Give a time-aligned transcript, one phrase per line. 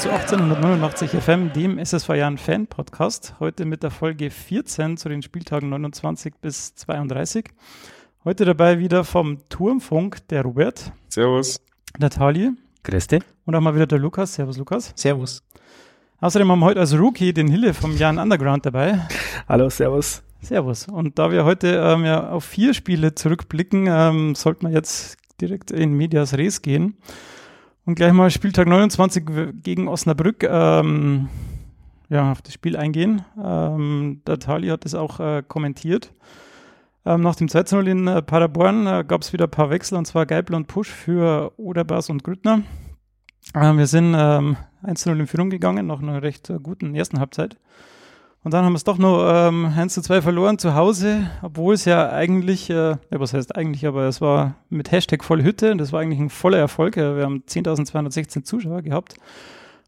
[0.00, 3.34] Zu 1889 FM, dem SSV Jahren Fan Podcast.
[3.38, 7.44] Heute mit der Folge 14 zu den Spieltagen 29 bis 32.
[8.24, 10.90] Heute dabei wieder vom Turmfunk der Robert.
[11.10, 11.60] Servus.
[11.98, 12.52] Tali.
[12.82, 13.20] Grüß dich.
[13.44, 14.32] Und auch mal wieder der Lukas.
[14.32, 14.94] Servus, Lukas.
[14.96, 15.42] Servus.
[16.22, 19.06] Außerdem haben wir heute als Rookie den Hille vom Jan Underground dabei.
[19.50, 20.22] Hallo, Servus.
[20.40, 20.88] Servus.
[20.88, 25.70] Und da wir heute ähm, ja auf vier Spiele zurückblicken, ähm, sollten wir jetzt direkt
[25.70, 26.96] in Medias Res gehen.
[27.86, 29.24] Und gleich mal Spieltag 29
[29.62, 31.28] gegen Osnabrück ähm,
[32.08, 33.24] ja, auf das Spiel eingehen.
[33.42, 36.12] Ähm, der Tali hat es auch äh, kommentiert.
[37.06, 40.04] Ähm, nach dem 2-0 in äh, Paderborn äh, gab es wieder ein paar Wechsel, und
[40.04, 42.62] zwar Geipel und Pusch für Oderbas und Grüttner.
[43.54, 47.56] Ähm, wir sind ähm, 1-0 in Führung gegangen, nach einer recht äh, guten ersten Halbzeit.
[48.42, 51.74] Und dann haben wir es doch noch ähm, 1 zu 2 verloren zu Hause, obwohl
[51.74, 55.92] es ja eigentlich, äh, ja, was heißt eigentlich, aber es war mit Hashtag Vollhütte, das
[55.92, 56.96] war eigentlich ein voller Erfolg.
[56.96, 59.16] Wir haben 10.216 Zuschauer gehabt.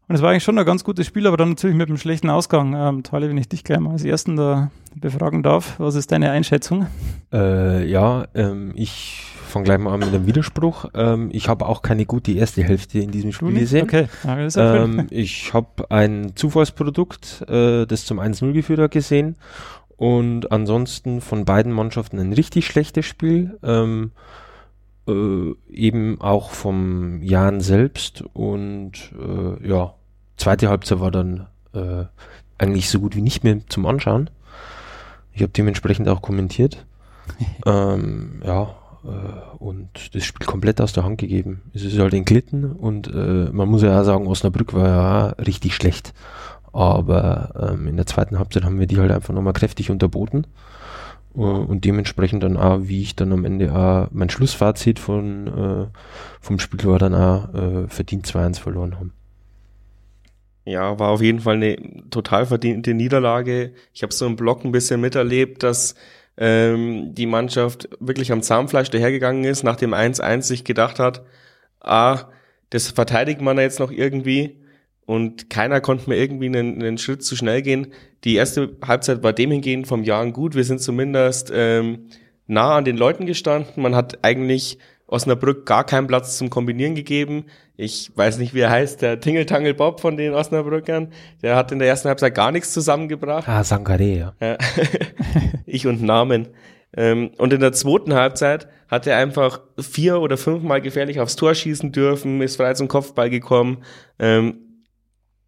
[0.07, 2.29] Und es war eigentlich schon ein ganz gutes Spiel, aber dann natürlich mit einem schlechten
[2.29, 2.73] Ausgang.
[2.75, 6.31] Ähm, Tali, wenn ich dich gleich mal als Ersten da befragen darf, was ist deine
[6.31, 6.87] Einschätzung?
[7.31, 10.85] Äh, ja, ähm, ich fange gleich mal an mit einem Widerspruch.
[10.93, 13.83] Ähm, ich habe auch keine gute erste Hälfte in diesem Spiel gesehen.
[13.83, 19.37] Okay, ja, ähm, ich habe ein Zufallsprodukt, äh, das zum 1-0 geführt hat, gesehen.
[19.95, 23.57] Und ansonsten von beiden Mannschaften ein richtig schlechtes Spiel.
[23.63, 24.11] Ähm,
[25.07, 28.23] äh, eben auch vom Jan selbst.
[28.33, 29.93] Und äh, ja,
[30.37, 32.05] zweite Halbzeit war dann äh,
[32.57, 34.29] eigentlich so gut wie nicht mehr zum Anschauen.
[35.33, 36.85] Ich habe dementsprechend auch kommentiert.
[37.65, 41.61] ähm, ja, äh, und das Spiel komplett aus der Hand gegeben.
[41.73, 45.75] Es ist halt entglitten und äh, man muss ja auch sagen, Osnabrück war ja richtig
[45.75, 46.13] schlecht.
[46.71, 50.47] Aber ähm, in der zweiten Halbzeit haben wir die halt einfach nochmal kräftig unterboten.
[51.35, 55.97] Uh, und dementsprechend dann auch, wie ich dann am Ende auch mein Schlussfazit von, äh,
[56.39, 59.13] vom Spiel war, dann auch äh, verdient 2-1 verloren haben.
[60.65, 61.75] Ja, war auf jeden Fall eine
[62.11, 63.73] total verdiente Niederlage.
[63.93, 65.95] Ich habe so im Block ein bisschen miterlebt, dass
[66.37, 71.25] ähm, die Mannschaft wirklich am Zahnfleisch dahergegangen ist, nach dem 1-1 sich gedacht hat,
[71.81, 72.25] ah,
[72.69, 74.62] das verteidigt man jetzt noch irgendwie
[75.05, 77.87] und keiner konnte mir irgendwie einen, einen Schritt zu schnell gehen.
[78.23, 80.55] Die erste Halbzeit war dem hingehend vom Jahren gut.
[80.55, 82.07] Wir sind zumindest ähm,
[82.47, 83.81] nah an den Leuten gestanden.
[83.81, 84.77] Man hat eigentlich
[85.07, 87.45] Osnabrück gar keinen Platz zum Kombinieren gegeben.
[87.75, 91.11] Ich weiß nicht, wie er heißt, der Tingeltangel Bob von den Osnabrückern.
[91.41, 93.47] Der hat in der ersten Halbzeit gar nichts zusammengebracht.
[93.47, 94.33] Ah, Sankare, ja.
[95.65, 96.49] ich und Namen.
[96.95, 101.55] Ähm, und in der zweiten Halbzeit hat er einfach vier oder fünfmal gefährlich aufs Tor
[101.55, 103.83] schießen dürfen, ist frei zum Kopfball gekommen.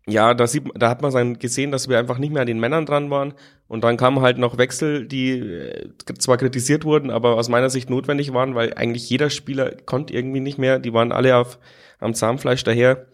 [0.07, 2.59] Ja, da, sieht, da hat man dann gesehen, dass wir einfach nicht mehr an den
[2.59, 3.33] Männern dran waren.
[3.67, 5.89] Und dann kamen halt noch Wechsel, die äh,
[6.19, 10.41] zwar kritisiert wurden, aber aus meiner Sicht notwendig waren, weil eigentlich jeder Spieler konnte irgendwie
[10.41, 10.77] nicht mehr.
[10.77, 11.57] Die waren alle auf,
[11.99, 13.07] am Zahnfleisch daher.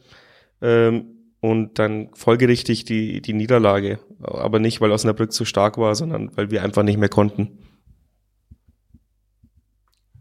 [0.62, 1.06] Ähm,
[1.40, 4.00] und dann folgerichtig die, die Niederlage.
[4.22, 7.58] Aber nicht, weil Osnabrück zu stark war, sondern weil wir einfach nicht mehr konnten.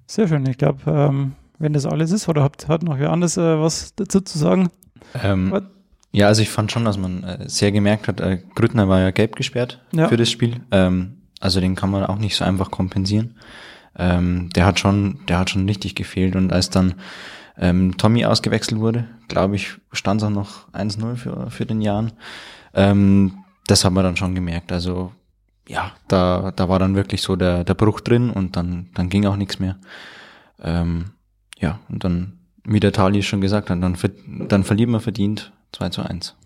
[0.06, 0.46] Sehr schön.
[0.46, 3.94] Ich glaube, ähm, wenn das alles ist, oder habt, hat noch wer anderes äh, was
[3.96, 4.70] dazu zu sagen?
[5.22, 5.52] Ähm,
[6.12, 9.10] ja, also ich fand schon, dass man äh, sehr gemerkt hat, äh, Grüttner war ja
[9.10, 10.08] gelb gesperrt ja.
[10.08, 10.60] für das Spiel.
[10.72, 13.36] Ähm, also den kann man auch nicht so einfach kompensieren.
[13.96, 16.34] Ähm, der hat schon, der hat schon richtig gefehlt.
[16.34, 16.94] Und als dann
[17.58, 22.12] ähm, Tommy ausgewechselt wurde, glaube ich, stand es auch noch 1-0 für, für den Jahren.
[22.74, 24.72] Ähm, das hat man dann schon gemerkt.
[24.72, 25.12] Also
[25.68, 29.26] ja, da, da war dann wirklich so der, der Bruch drin und dann, dann ging
[29.26, 29.76] auch nichts mehr.
[30.60, 31.12] Ähm,
[31.60, 33.96] ja, und dann, wie der Tali schon gesagt hat, dann,
[34.48, 36.36] dann verliert man verdient 2 zu 1.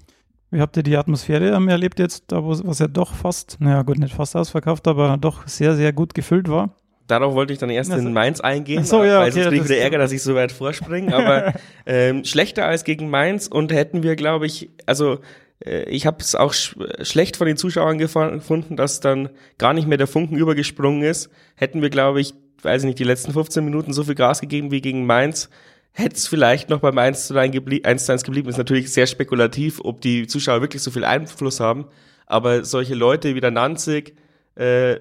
[0.50, 3.98] Wie habt ihr die Atmosphäre erlebt jetzt, da wo was ja doch fast, naja gut,
[3.98, 6.76] nicht fast ausverkauft, aber doch sehr, sehr gut gefüllt war?
[7.06, 9.62] Darauf wollte ich dann erst also, in Mainz eingehen, so, ja, weil okay, sonst kriege
[9.62, 11.14] ich wieder Ärger, dass ich so weit vorspringe.
[11.14, 11.52] Aber
[11.86, 15.18] ähm, schlechter als gegen Mainz und hätten wir, glaube ich, also
[15.64, 19.86] äh, ich habe es auch sch schlecht von den Zuschauern gefunden, dass dann gar nicht
[19.86, 21.30] mehr der Funken übergesprungen ist.
[21.56, 24.70] Hätten wir, glaube ich, weiß ich nicht, die letzten 15 Minuten so viel Gas gegeben
[24.70, 25.50] wie gegen Mainz,
[25.94, 28.48] hätte es vielleicht noch beim 1 zu 1, geblie 1 zu 1 geblieben.
[28.48, 31.86] Ist natürlich sehr spekulativ, ob die Zuschauer wirklich so viel Einfluss haben.
[32.26, 34.16] Aber solche Leute wie der Nanzig,
[34.56, 34.96] äh,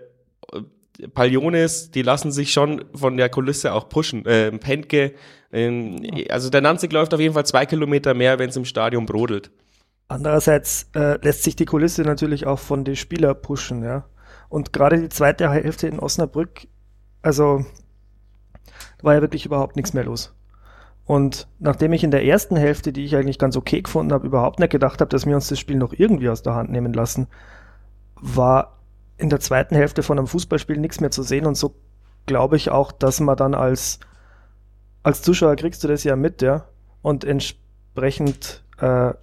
[1.16, 4.24] Palionis, die lassen sich schon von der Kulisse auch pushen.
[4.28, 5.14] Äh, Penke,
[5.52, 9.08] äh, also der Nanzig läuft auf jeden Fall zwei Kilometer mehr, wenn es im Stadion
[9.08, 9.50] brodelt.
[10.10, 14.06] Andererseits äh, lässt sich die Kulisse natürlich auch von den Spielern pushen, ja.
[14.48, 16.68] Und gerade die zweite Hälfte in Osnabrück,
[17.24, 17.66] also
[19.02, 20.36] war ja wirklich überhaupt nichts mehr los.
[21.06, 24.60] Und nachdem ich in der ersten Hälfte, die ich eigentlich ganz okay gefunden habe, überhaupt
[24.60, 27.28] nicht gedacht habe, dass wir uns das Spiel noch irgendwie aus der Hand nehmen lassen,
[28.16, 28.80] war
[29.18, 31.46] in der zweiten Hälfte von einem Fußballspiel nichts mehr zu sehen.
[31.46, 31.76] Und so
[32.26, 34.00] glaube ich auch, dass man dann als,
[35.04, 36.66] als Zuschauer kriegst du das ja mit, ja.
[37.02, 39.14] Und entsprechend äh,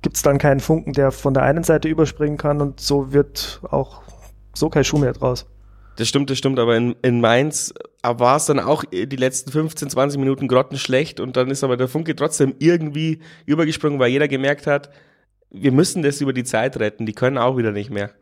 [0.00, 3.60] gibt es dann keinen Funken, der von der einen Seite überspringen kann und so wird
[3.70, 4.02] auch
[4.54, 5.46] so kein Schuh mehr draus.
[6.00, 9.90] Das stimmt, das stimmt, aber in, in Mainz war es dann auch die letzten 15,
[9.90, 14.66] 20 Minuten grottenschlecht und dann ist aber der Funke trotzdem irgendwie übergesprungen, weil jeder gemerkt
[14.66, 14.88] hat,
[15.50, 18.12] wir müssen das über die Zeit retten, die können auch wieder nicht mehr.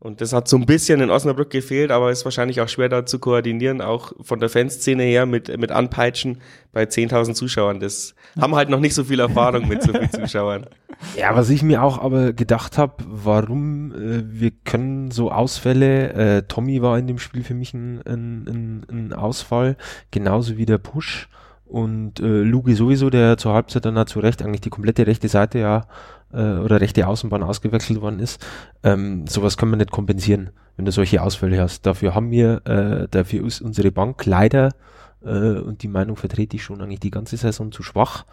[0.00, 3.06] Und das hat so ein bisschen in Osnabrück gefehlt, aber ist wahrscheinlich auch schwer da
[3.06, 6.40] zu koordinieren, auch von der Fanszene her mit, mit Anpeitschen
[6.72, 7.78] bei 10.000 Zuschauern.
[7.78, 10.66] Das haben halt noch nicht so viel Erfahrung mit so vielen Zuschauern.
[11.16, 16.42] Ja, was ich mir auch aber gedacht habe, warum äh, wir können so Ausfälle, äh,
[16.42, 19.76] Tommy war in dem Spiel für mich ein, ein, ein, ein Ausfall,
[20.10, 21.28] genauso wie der Push.
[21.66, 25.58] Und äh, Lugi sowieso, der zur Halbzeit dann zu Recht eigentlich die komplette rechte Seite
[25.58, 25.86] ja
[26.32, 28.44] äh, oder rechte Außenbahn ausgewechselt worden ist.
[28.82, 31.86] Ähm, sowas kann man nicht kompensieren, wenn du solche Ausfälle hast.
[31.86, 34.72] Dafür haben wir, äh, dafür ist unsere Bank leider,
[35.24, 38.24] äh, und die Meinung vertrete ich schon eigentlich die ganze Saison zu schwach,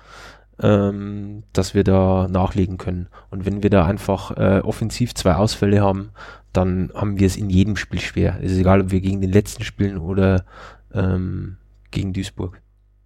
[0.62, 3.08] ähm, dass wir da nachlegen können.
[3.30, 6.12] Und wenn wir da einfach äh, offensiv zwei Ausfälle haben,
[6.54, 8.38] dann haben wir es in jedem Spiel schwer.
[8.42, 10.46] Es ist egal, ob wir gegen den letzten spielen oder
[10.94, 11.58] ähm,
[11.92, 12.62] gegen Duisburg.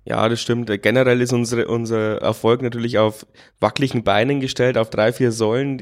[0.07, 0.69] Ja, das stimmt.
[0.83, 3.25] Generell ist unsere, unser Erfolg natürlich auf
[3.59, 5.80] wackeligen Beinen gestellt, auf drei, vier Säulen.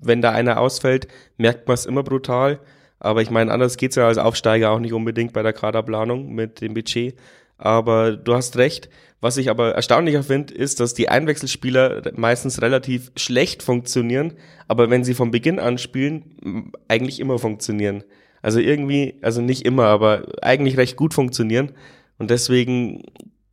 [0.00, 1.08] Wenn da einer ausfällt,
[1.38, 2.60] merkt man es immer brutal.
[3.00, 6.60] Aber ich meine, anders geht's ja als Aufsteiger auch nicht unbedingt bei der Kaderplanung mit
[6.60, 7.16] dem Budget.
[7.58, 8.88] Aber du hast recht.
[9.20, 14.34] Was ich aber erstaunlicher finde, ist, dass die Einwechselspieler meistens relativ schlecht funktionieren,
[14.68, 18.04] aber wenn sie von Beginn an spielen, eigentlich immer funktionieren.
[18.42, 21.72] Also irgendwie, also nicht immer, aber eigentlich recht gut funktionieren.
[22.16, 23.02] Und deswegen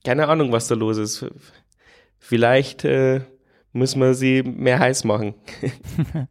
[0.05, 1.25] keine Ahnung, was da los ist.
[2.19, 3.21] Vielleicht äh,
[3.73, 5.33] müssen wir sie mehr heiß machen.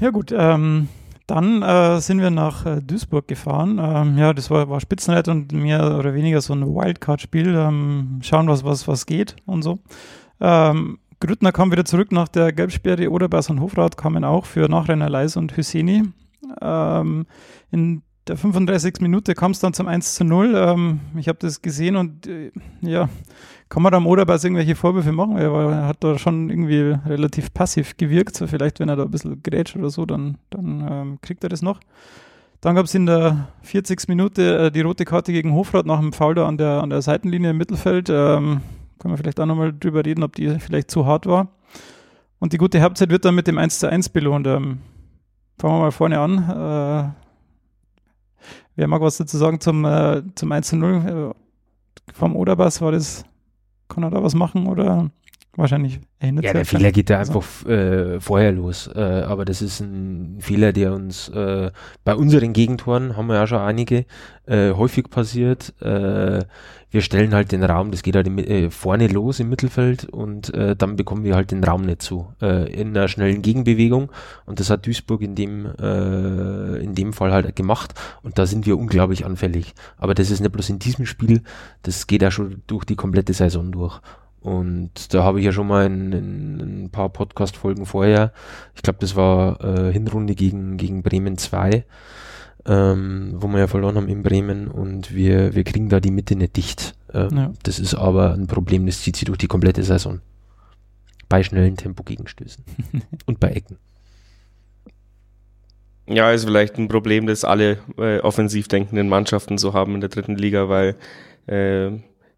[0.00, 0.88] ja gut, ähm,
[1.30, 3.80] dann äh, sind wir nach äh, Duisburg gefahren.
[3.80, 7.54] Ähm, ja, das war, war Spitzenheit und mehr oder weniger so ein Wildcard-Spiel.
[7.54, 9.78] Ähm, schauen, was, was, was geht und so.
[10.40, 13.10] Ähm, Grüttner kam wieder zurück nach der Gelbsperre.
[13.10, 16.04] Oderbass und Hofrat kamen auch für Nachrenner Leis und Hüseni.
[16.60, 17.26] Ähm,
[17.70, 19.00] in der 35.
[19.00, 20.54] Minute kam es dann zum 1 zu 0.
[20.54, 23.08] Ähm, ich habe das gesehen und äh, ja,
[23.68, 25.36] kann man da am Oderbers irgendwelche Vorwürfe machen?
[25.36, 28.36] Er, war, er, hat da schon irgendwie relativ passiv gewirkt.
[28.36, 31.48] So vielleicht, wenn er da ein bisschen grätscht oder so, dann, dann ähm, kriegt er
[31.48, 31.80] das noch.
[32.60, 34.08] Dann gab es in der 40.
[34.08, 37.00] Minute äh, die rote Karte gegen Hofrat nach dem Foul da an der, an der
[37.00, 38.10] Seitenlinie im Mittelfeld.
[38.10, 38.60] Ähm,
[38.98, 41.48] können wir vielleicht auch nochmal drüber reden, ob die vielleicht zu hart war.
[42.38, 44.46] Und die gute Halbzeit wird dann mit dem 1 zu 1 belohnt.
[44.46, 44.80] Ähm,
[45.58, 47.14] fangen wir mal vorne an.
[47.14, 47.29] Äh,
[48.80, 51.34] Wer mag was dazu sagen zum, äh, zum 1-0 äh,
[52.14, 52.80] vom Oderbass?
[52.80, 53.26] War das,
[53.90, 55.10] kann er da was machen oder
[55.54, 58.88] wahrscheinlich erinnert Ja, der Fehler geht da einfach äh, vorher los.
[58.94, 61.70] Äh, aber das ist ein Fehler, der uns äh,
[62.04, 64.06] bei unseren Gegentoren, haben wir ja schon einige,
[64.46, 65.74] äh, häufig passiert.
[66.90, 70.52] Wir stellen halt den Raum, das geht halt im, äh, vorne los im Mittelfeld und
[70.54, 74.10] äh, dann bekommen wir halt den Raum nicht zu äh, in einer schnellen Gegenbewegung
[74.44, 78.66] und das hat Duisburg in dem äh, in dem Fall halt gemacht und da sind
[78.66, 79.74] wir unglaublich anfällig.
[79.98, 81.42] Aber das ist nicht bloß in diesem Spiel,
[81.82, 84.00] das geht ja schon durch die komplette Saison durch.
[84.40, 88.32] Und da habe ich ja schon mal in, in ein paar Podcast-Folgen vorher,
[88.74, 91.84] ich glaube, das war äh, Hinrunde gegen, gegen Bremen 2,
[92.66, 96.36] ähm, wo wir ja verloren haben in Bremen und wir, wir kriegen da die Mitte
[96.36, 96.94] nicht dicht.
[97.12, 97.52] Ähm, ja.
[97.62, 100.20] Das ist aber ein Problem, das zieht sich durch die komplette Saison.
[101.28, 102.64] Bei schnellen Tempo-Gegenstößen
[103.26, 103.78] und bei Ecken.
[106.06, 110.10] Ja, ist vielleicht ein Problem, das alle äh, offensiv denkenden Mannschaften so haben in der
[110.10, 110.96] dritten Liga, weil
[111.46, 111.92] äh,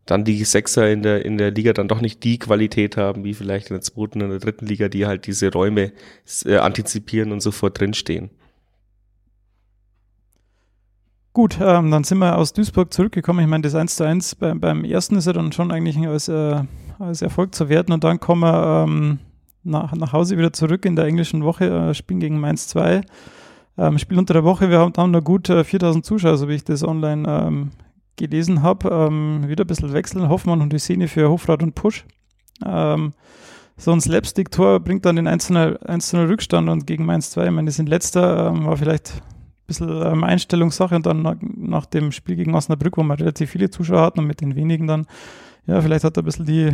[0.04, 3.34] dann die Sechser in der, in der Liga dann doch nicht die Qualität haben, wie
[3.34, 5.92] vielleicht in der zweiten und der dritten Liga, die halt diese Räume
[6.44, 8.30] äh, antizipieren und sofort drinstehen.
[11.34, 13.40] Gut, ähm, dann sind wir aus Duisburg zurückgekommen.
[13.40, 16.28] Ich meine, das 1 zu 1 beim, beim ersten ist ja dann schon eigentlich als,
[16.28, 16.62] äh,
[16.98, 19.18] als Erfolg zu werten und dann kommen wir ähm,
[19.64, 23.00] nach, nach Hause wieder zurück in der englischen Woche, äh, spielen gegen Mainz 2.
[23.78, 26.54] Ähm, Spiel unter der Woche, wir haben, haben nur gut äh, 4000 Zuschauer, so wie
[26.54, 27.70] ich das online ähm,
[28.16, 28.90] gelesen habe.
[28.90, 32.04] Ähm, wieder ein bisschen wechseln, Hoffmann und Hüseni für Hofrat und Push.
[32.62, 33.14] Ähm,
[33.78, 37.74] so ein Slapstick-Tor bringt dann den 1-0 Rückstand und gegen Mainz 2, ich meine, die
[37.74, 39.22] sind letzter, war vielleicht
[39.72, 41.22] bisschen ähm, Einstellungssache und dann
[41.56, 44.86] nach, dem Spiel gegen Osnabrück, wo wir relativ viele Zuschauer hatten und mit den wenigen
[44.86, 45.06] dann,
[45.66, 46.72] ja, vielleicht hat ein bisschen die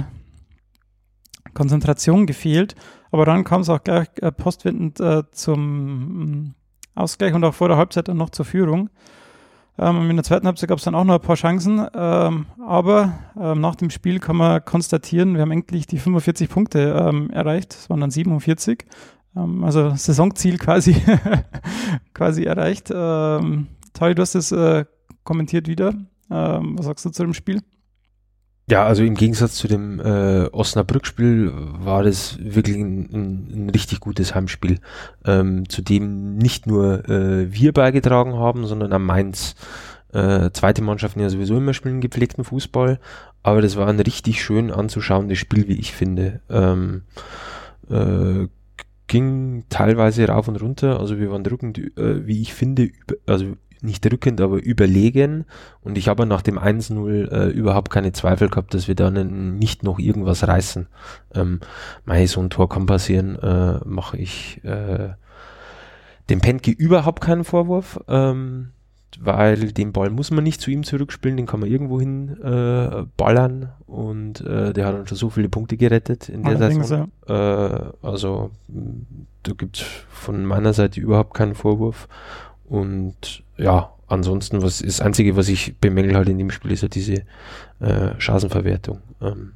[1.55, 2.75] Konzentration gefehlt.
[3.11, 6.55] Aber dann kam es auch gleich äh, postwendend äh, zum mm,
[6.95, 8.91] Ausgleich und auch vor der Halbzeit dann noch zur Führung.
[9.79, 13.13] Ähm, in der zweiten Halbzeit gab es dann auch noch ein paar Chancen, ähm, aber
[13.37, 17.73] nach dem Spiel kann man konstatieren, wir haben endlich die 45 Punkte erreicht.
[17.73, 18.85] Es waren dann 47.
[19.39, 20.97] Ähm, also Saisonziel quasi,
[22.15, 22.91] quasi erreicht.
[22.95, 24.85] Ähm, Tali, du hast es äh,
[25.25, 25.95] kommentiert wieder.
[26.31, 27.63] Ähm, was sagst du zu dem Spiel?
[28.71, 34.01] Ja, also im Gegensatz zu dem äh, Osnabrück-Spiel war das wirklich ein, ein, ein richtig
[34.01, 34.79] gutes Heimspiel,
[35.25, 39.55] ähm, zu dem nicht nur äh, wir beigetragen haben, sondern am Mainz.
[40.13, 42.99] Äh, zweite Mannschaften ja sowieso immer spielen gepflegten Fußball,
[43.43, 46.41] aber das war ein richtig schön anzuschauendes Spiel, wie ich finde.
[46.51, 47.03] Ähm,
[47.91, 48.49] äh,
[49.09, 53.57] ging teilweise rauf und runter, also wir waren drückend, äh, wie ich finde, über, also
[53.83, 55.45] nicht drückend, aber überlegen.
[55.83, 59.83] Und ich habe nach dem 1-0 äh, überhaupt keine Zweifel gehabt, dass wir dann nicht
[59.83, 60.89] noch irgendwas reißen.
[61.35, 61.61] Ähm,
[62.05, 65.11] mei, so ein Tor kann passieren, äh, mache ich äh,
[66.29, 68.01] dem Pentke überhaupt keinen Vorwurf.
[68.09, 68.71] Ähm,
[69.21, 73.05] weil den Ball muss man nicht zu ihm zurückspielen, den kann man irgendwo hin äh,
[73.17, 77.11] ballern und äh, der hat dann schon so viele Punkte gerettet in der Allerdings, Saison.
[77.29, 77.67] Ja.
[77.67, 78.51] Äh, also
[79.43, 82.09] da gibt es von meiner Seite überhaupt keinen Vorwurf
[82.67, 86.89] und ja, ansonsten, was das Einzige, was ich bemängel halt in dem Spiel, ist ja
[86.89, 87.23] diese
[87.81, 89.01] äh, Chancenverwertung.
[89.21, 89.53] Ähm,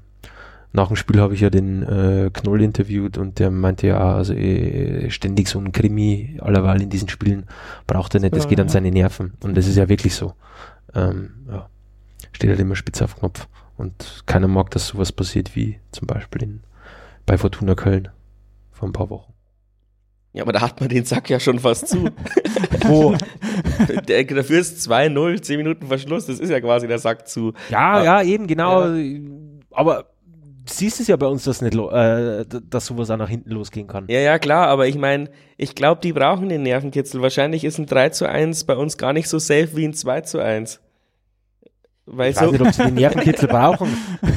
[0.73, 4.33] nach dem Spiel habe ich ja den äh, Knoll interviewt und der meinte ja, also
[4.33, 7.47] äh, ständig so ein Krimi allerweil in diesen Spielen
[7.87, 9.35] braucht er nicht, das ja, geht an seine Nerven.
[9.43, 10.33] Und das ist ja wirklich so.
[10.95, 11.69] Ähm, ja,
[12.33, 13.49] steht halt immer spitz auf Knopf.
[13.77, 16.61] Und keiner mag, dass sowas passiert wie zum Beispiel in,
[17.27, 18.09] bei Fortuna Köln
[18.71, 19.33] vor ein paar Wochen.
[20.33, 22.05] Ja, aber da hat man den Sack ja schon fast zu.
[22.87, 23.15] Wo?
[24.09, 27.53] der, dafür ist 2-0, 10 Minuten Verschluss, das ist ja quasi der Sack zu.
[27.69, 28.87] Ja, aber, ja, eben, genau.
[28.87, 29.21] Ja.
[29.73, 30.12] Aber
[30.67, 34.07] siehst es ja bei uns, dass, nicht äh, dass sowas auch nach hinten losgehen kann.
[34.09, 37.23] Ja, ja, klar, aber ich meine, ich glaube, die brauchen den Nervenkitzel.
[37.23, 40.21] Wahrscheinlich ist ein 3 zu 1 bei uns gar nicht so safe wie ein 2
[40.23, 40.81] zu 1.
[42.05, 43.89] Weil ich so weiß nicht, ob sie den Nervenkitzel brauchen.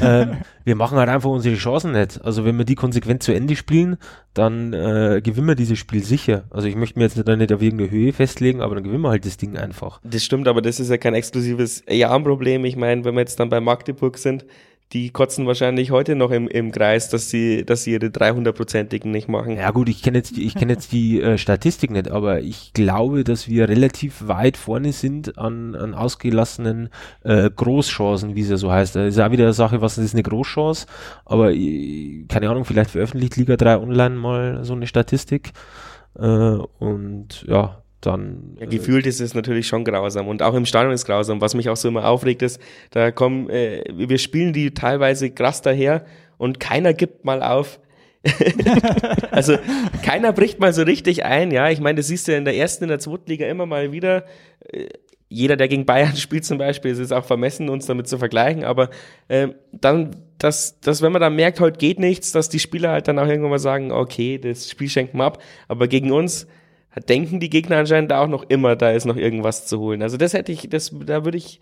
[0.02, 2.24] Ähm, wir machen halt einfach unsere Chancen nicht.
[2.24, 3.98] Also wenn wir die konsequent zu Ende spielen,
[4.34, 6.44] dann äh, gewinnen wir dieses Spiel sicher.
[6.52, 9.26] Also ich möchte mir jetzt nicht auf irgendeine Höhe festlegen, aber dann gewinnen wir halt
[9.26, 10.00] das Ding einfach.
[10.04, 12.66] Das stimmt, aber das ist ja kein exklusives Jahrenproblem.
[12.66, 14.46] Ich meine, wenn wir jetzt dann bei Magdeburg sind,
[14.94, 19.28] die kotzen wahrscheinlich heute noch im, im Kreis, dass sie, dass sie ihre 300-prozentigen nicht
[19.28, 19.58] machen.
[19.58, 23.24] Ja gut, ich kenne jetzt, ich kenne jetzt die äh, Statistik nicht, aber ich glaube,
[23.24, 26.90] dass wir relativ weit vorne sind an, an ausgelassenen
[27.24, 28.96] äh, Großchancen, wie es ja so heißt.
[28.96, 30.86] Das ist auch wieder eine Sache, was ist eine Großchance,
[31.26, 35.52] aber äh, keine Ahnung, vielleicht veröffentlicht Liga 3 online mal so eine Statistik.
[36.18, 38.58] Äh, und ja, dann.
[38.60, 41.42] Ja, gefühlt äh, ist es natürlich schon grausam und auch im Stadion ist grausam.
[41.42, 42.60] Was mich auch so immer aufregt, ist,
[42.92, 46.06] da kommen, äh, wir spielen die teilweise krass daher
[46.38, 47.80] und keiner gibt mal auf.
[49.32, 49.58] also
[50.04, 51.70] keiner bricht mal so richtig ein, ja.
[51.70, 53.92] Ich meine, das siehst du ja in der ersten, in der zweiten Liga immer mal
[53.92, 54.26] wieder.
[54.72, 54.88] Äh,
[55.28, 58.64] jeder, der gegen Bayern spielt zum Beispiel, ist es auch vermessen, uns damit zu vergleichen,
[58.64, 58.90] aber
[59.28, 63.08] äh, dann, dass, dass wenn man dann merkt, heute geht nichts, dass die Spieler halt
[63.08, 66.48] dann auch irgendwann mal sagen, okay, das Spiel schenken wir ab, aber gegen uns,
[67.02, 70.02] denken die Gegner anscheinend auch noch immer, da ist noch irgendwas zu holen.
[70.02, 71.60] Also das hätte ich, das, da würde ich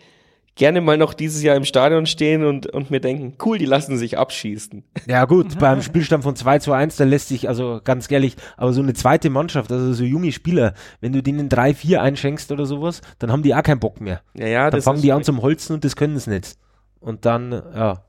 [0.55, 3.97] gerne mal noch dieses Jahr im Stadion stehen und, und mir denken, cool, die lassen
[3.97, 4.83] sich abschießen.
[5.07, 8.73] Ja gut, beim Spielstand von 2 zu 1, da lässt sich, also ganz ehrlich, aber
[8.73, 13.01] so eine zweite Mannschaft, also so junge Spieler, wenn du denen 3-4 einschenkst oder sowas,
[13.19, 14.21] dann haben die auch keinen Bock mehr.
[14.35, 16.55] Ja, ja, dann fangen die an zum Holzen und das können sie nicht.
[16.99, 18.03] Und dann, ja.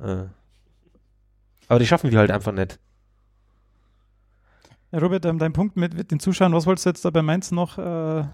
[0.00, 0.24] Äh.
[1.68, 2.78] Aber die schaffen wir halt einfach nicht.
[4.92, 7.52] Ja, Robert, ähm, dein Punkt mit, den Zuschauern, was wolltest du jetzt da bei Mainz
[7.52, 7.78] noch?
[7.78, 8.24] Äh,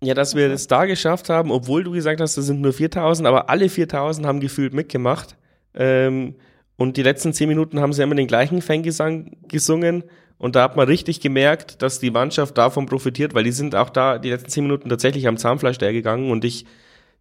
[0.00, 3.26] ja, dass wir das da geschafft haben, obwohl du gesagt hast, das sind nur 4000,
[3.26, 5.36] aber alle 4000 haben gefühlt mitgemacht.
[5.74, 6.36] Ähm,
[6.76, 10.04] und die letzten zehn Minuten haben sie immer den gleichen Fangesang gesungen.
[10.38, 13.90] Und da hat man richtig gemerkt, dass die Mannschaft davon profitiert, weil die sind auch
[13.90, 16.30] da die letzten zehn Minuten tatsächlich am Zahnfleisch gegangen.
[16.30, 16.64] Und ich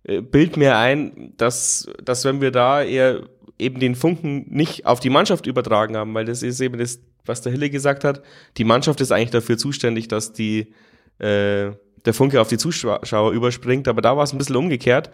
[0.03, 3.24] äh, bild mir ein, dass, dass wenn wir da eher
[3.57, 7.41] eben den Funken nicht auf die Mannschaft übertragen haben, weil das ist eben das was
[7.41, 8.22] der Hille gesagt hat.
[8.57, 10.74] Die Mannschaft ist eigentlich dafür zuständig, dass die,
[11.19, 11.72] äh,
[12.05, 15.12] der Funke auf die Zuschauer überspringt, aber da war es ein bisschen umgekehrt.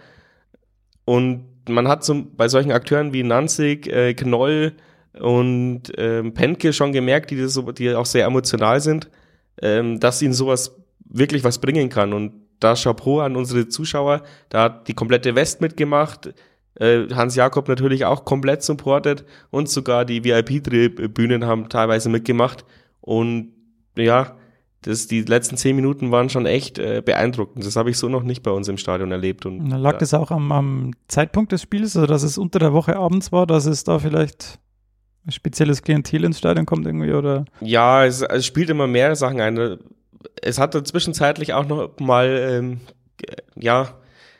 [1.05, 4.73] Und man hat zum, bei solchen Akteuren wie Nanzig, äh, Knoll
[5.19, 9.09] und ähm, Penke schon gemerkt, die, das, die auch sehr emotional sind,
[9.61, 12.13] ähm, dass ihnen sowas wirklich was bringen kann.
[12.13, 16.33] Und da Chapeau an unsere Zuschauer, da hat die komplette West mitgemacht,
[16.79, 22.65] Hans Jakob natürlich auch komplett supportet und sogar die VIP-Bühnen haben teilweise mitgemacht.
[23.01, 23.53] Und
[23.95, 24.35] ja,
[24.81, 27.65] das, die letzten zehn Minuten waren schon echt äh, beeindruckend.
[27.65, 29.45] Das habe ich so noch nicht bei uns im Stadion erlebt.
[29.45, 32.73] Und Dann lag das auch am, am, Zeitpunkt des Spiels, also dass es unter der
[32.73, 34.59] Woche abends war, dass es da vielleicht
[35.25, 37.45] ein spezielles Klientel ins Stadion kommt irgendwie oder?
[37.61, 39.77] Ja, es, es spielt immer mehr Sachen ein.
[40.41, 42.81] Es hatte zwischenzeitlich auch noch mal ähm,
[43.55, 43.95] ja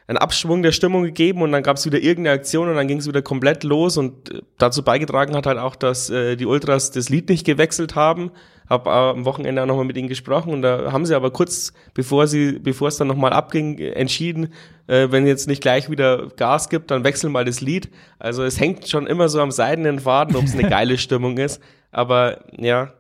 [0.07, 3.00] einen Abschwung der Stimmung gegeben und dann gab es wieder irgendeine Aktion und dann ging
[3.00, 6.91] es wieder komplett los und äh, dazu beigetragen hat halt auch, dass äh, die Ultras
[6.91, 8.31] das Lied nicht gewechselt haben,
[8.69, 12.27] habe am Wochenende auch nochmal mit ihnen gesprochen und da haben sie aber kurz bevor
[12.27, 14.53] sie, bevor es dann nochmal abging, entschieden,
[14.88, 17.89] äh, wenn jetzt nicht gleich wieder Gas gibt, dann wechseln mal das Lied.
[18.19, 21.62] Also es hängt schon immer so am seidenen Faden, ob es eine geile Stimmung ist.
[21.91, 22.93] Aber ja,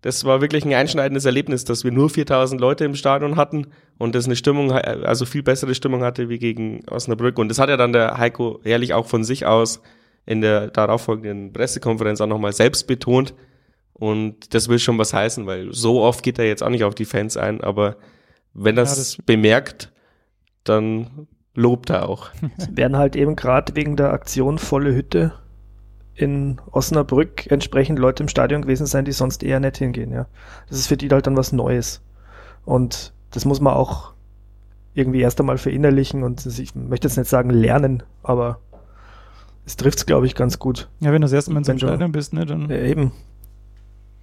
[0.00, 4.14] das war wirklich ein einschneidendes Erlebnis, dass wir nur 4000 Leute im Stadion hatten und
[4.14, 7.38] das eine Stimmung, also viel bessere Stimmung hatte wie gegen Osnabrück.
[7.38, 9.82] Und das hat ja dann der Heiko ehrlich auch von sich aus
[10.24, 13.34] in der darauffolgenden Pressekonferenz auch nochmal selbst betont.
[13.92, 16.94] Und das will schon was heißen, weil so oft geht er jetzt auch nicht auf
[16.94, 17.96] die Fans ein, aber
[18.54, 19.92] wenn er es ja, bemerkt,
[20.62, 22.30] dann lobt er auch.
[22.56, 25.32] Es werden halt eben gerade wegen der Aktion volle Hütte
[26.18, 30.26] in Osnabrück entsprechend Leute im Stadion gewesen sein, die sonst eher nicht hingehen, ja.
[30.68, 32.02] Das ist für die halt dann was Neues.
[32.64, 34.12] Und das muss man auch
[34.94, 38.58] irgendwie erst einmal verinnerlichen und ich möchte jetzt nicht sagen lernen, aber
[39.64, 40.88] es trifft es, glaube ich, ganz gut.
[40.98, 42.68] Ja, wenn du das erste Mal im Stadion bist, ne, dann.
[42.68, 43.12] Ja, eben.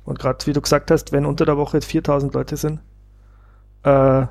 [0.04, 2.82] Und gerade wie du gesagt hast, wenn unter der Woche jetzt 4000 Leute sind,
[3.84, 4.26] äh,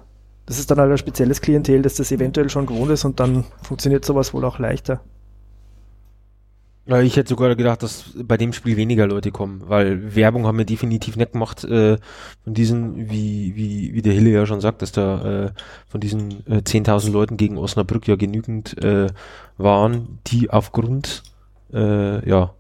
[0.47, 3.44] das ist dann halt ein spezielles Klientel, das das eventuell schon gewohnt ist und dann
[3.62, 5.00] funktioniert sowas wohl auch leichter.
[6.87, 10.59] Ja, ich hätte sogar gedacht, dass bei dem Spiel weniger Leute kommen, weil Werbung haben
[10.59, 11.97] wir definitiv nicht gemacht äh,
[12.43, 15.50] von diesen, wie, wie, wie der Hille ja schon sagt, dass da äh,
[15.88, 19.07] von diesen äh, 10.000 Leuten gegen Osnabrück ja genügend äh,
[19.57, 21.23] waren, die aufgrund
[21.73, 22.53] äh, ja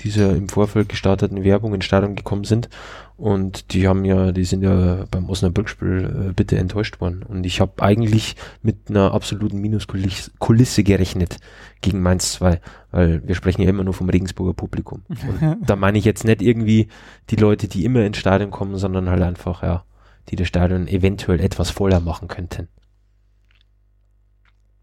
[0.00, 2.68] dieser im Vorfeld gestarteten Werbung in Stadion gekommen sind.
[3.16, 7.22] Und die haben ja, die sind ja beim Osnabrück-Spiel äh, bitte enttäuscht worden.
[7.22, 11.38] Und ich habe eigentlich mit einer absoluten Minuskulisse gerechnet
[11.80, 12.60] gegen Mainz 2,
[12.90, 15.02] weil wir sprechen ja immer nur vom Regensburger Publikum.
[15.08, 16.88] Und da meine ich jetzt nicht irgendwie
[17.30, 19.84] die Leute, die immer ins Stadion kommen, sondern halt einfach, ja,
[20.28, 22.68] die das Stadion eventuell etwas voller machen könnten.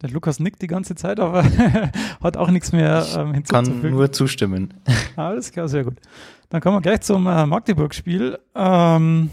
[0.04, 1.46] Der Lukas nickt die ganze Zeit, aber
[2.22, 3.82] hat auch nichts mehr ähm, hinzuzufügen.
[3.82, 4.74] Kann nur zustimmen.
[5.16, 5.96] Alles klar, sehr gut.
[6.50, 8.38] Dann kommen wir gleich zum äh, Magdeburg-Spiel.
[8.54, 9.30] Ähm,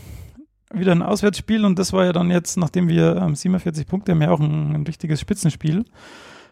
[0.72, 4.22] wieder ein Auswärtsspiel und das war ja dann jetzt, nachdem wir ähm, 47 Punkte haben,
[4.22, 5.84] ja auch ein, ein richtiges Spitzenspiel.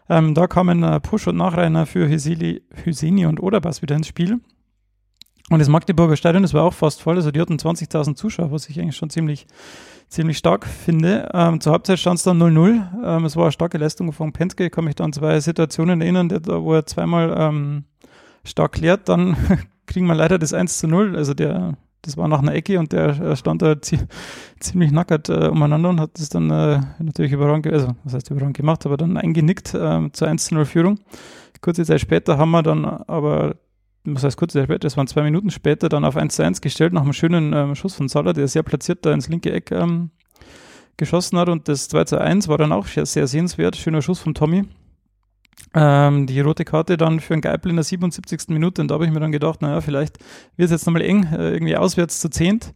[0.09, 4.41] Ähm, da kamen äh, Push und Nachreiner für Hüseli, Hüseni und Oderbas wieder ins Spiel.
[5.49, 8.69] Und das Magdeburger Stadion, das war auch fast voll, also die hatten 20.000 Zuschauer, was
[8.69, 9.47] ich eigentlich schon ziemlich
[10.09, 11.29] ziemlich stark finde.
[11.33, 13.05] Ähm, zur Halbzeit stand es dann 0-0.
[13.05, 14.65] Ähm, es war eine starke Leistung von Penske.
[14.65, 17.85] Ich kann mich da an zwei Situationen erinnern, wo er zweimal ähm,
[18.43, 19.07] stark klärt.
[19.07, 19.37] Dann
[19.85, 21.15] kriegen wir leider das 1 0.
[21.15, 23.75] Also der, das war nach einer Ecke und der stand da
[24.59, 28.57] ziemlich nackert äh, umeinander und hat das dann äh, natürlich überragend, also was heißt überragend
[28.57, 30.99] gemacht, aber dann eingenickt äh, zur 1 0 Führung.
[31.61, 33.55] Kurze Zeit später haben wir dann aber
[34.03, 37.01] was heißt später, das waren zwei Minuten später, dann auf 1 zu 1 gestellt, nach
[37.01, 40.11] einem schönen ähm, Schuss von Salah, der sehr platziert da ins linke Eck ähm,
[40.97, 41.49] geschossen hat.
[41.49, 43.75] Und das 2 zu 1 war dann auch sehr, sehr sehenswert.
[43.75, 44.65] Schöner Schuss von Tommy.
[45.73, 48.49] Ähm, die rote Karte dann für einen Geipel in der 77.
[48.49, 48.81] Minute.
[48.81, 50.17] Und da habe ich mir dann gedacht, naja, vielleicht
[50.55, 52.73] wird es jetzt nochmal eng, äh, irgendwie auswärts zu zehnt.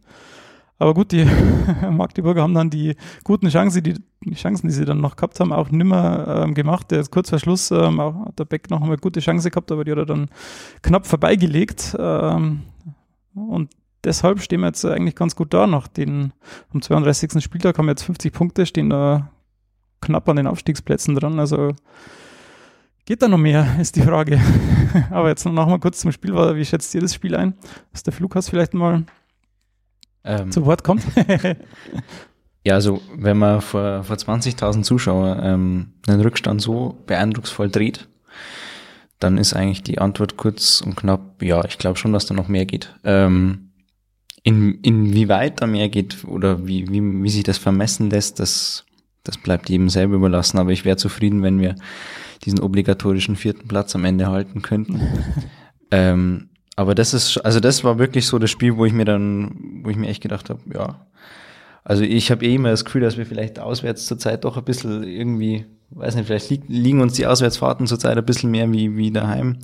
[0.84, 1.24] Aber gut, die
[1.90, 2.94] Magdeburger haben dann die
[3.24, 3.94] guten Chancen, die,
[4.34, 6.90] Chancen, die sie dann noch gehabt haben, auch nimmer ähm, gemacht.
[6.90, 9.72] Der ist kurz vor Schluss ähm, auch, hat der Beck noch eine gute Chance gehabt,
[9.72, 10.28] aber die hat er dann
[10.82, 11.96] knapp vorbeigelegt.
[11.98, 12.64] Ähm,
[13.34, 13.70] und
[14.04, 15.66] deshalb stehen wir jetzt eigentlich ganz gut da.
[15.66, 16.34] Nach den,
[16.74, 17.42] am 32.
[17.42, 19.30] Spieltag haben wir jetzt 50 Punkte, stehen da
[20.02, 21.40] knapp an den Aufstiegsplätzen dran.
[21.40, 21.72] Also
[23.06, 24.38] geht da noch mehr, ist die Frage.
[25.10, 26.34] aber jetzt noch mal kurz zum Spiel.
[26.34, 27.54] Wie schätzt ihr das Spiel ein?
[27.92, 29.04] Was der Flughast vielleicht mal
[30.24, 31.04] ähm, zu Wort kommt.
[32.64, 38.08] ja, also wenn man vor, vor 20.000 Zuschauern ähm, einen Rückstand so beeindrucksvoll dreht,
[39.18, 42.48] dann ist eigentlich die Antwort kurz und knapp, ja, ich glaube schon, dass da noch
[42.48, 42.94] mehr geht.
[43.04, 43.70] Ähm,
[44.42, 48.84] in, inwieweit da mehr geht oder wie, wie, wie sich das vermessen lässt, das,
[49.22, 50.58] das bleibt jedem selber überlassen.
[50.58, 51.76] Aber ich wäre zufrieden, wenn wir
[52.44, 55.00] diesen obligatorischen vierten Platz am Ende halten könnten.
[55.90, 59.80] ähm, aber das ist, also das war wirklich so das Spiel, wo ich mir dann,
[59.82, 61.06] wo ich mir echt gedacht habe, ja.
[61.84, 65.02] Also ich habe eh immer das Gefühl, dass wir vielleicht auswärts zurzeit doch ein bisschen
[65.04, 69.10] irgendwie, weiß nicht, vielleicht li liegen uns die Auswärtsfahrten zurzeit ein bisschen mehr wie, wie
[69.10, 69.58] daheim.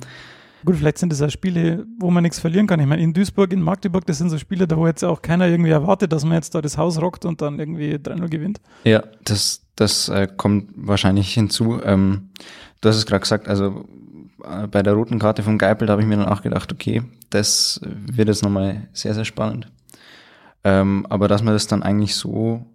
[0.63, 2.79] Gut, vielleicht sind das ja Spiele, wo man nichts verlieren kann.
[2.79, 5.47] Ich meine, in Duisburg, in Magdeburg, das sind so Spiele, da wo jetzt auch keiner
[5.47, 8.61] irgendwie erwartet, dass man jetzt da das Haus rockt und dann irgendwie 3-0 gewinnt.
[8.83, 11.81] Ja, das, das äh, kommt wahrscheinlich hinzu.
[11.83, 12.29] Ähm,
[12.81, 13.85] du hast es gerade gesagt, also
[14.71, 17.79] bei der roten Karte von Geipel, da habe ich mir dann auch gedacht, okay, das
[17.83, 19.71] wird jetzt nochmal sehr, sehr spannend.
[20.63, 22.65] Ähm, aber dass man das dann eigentlich so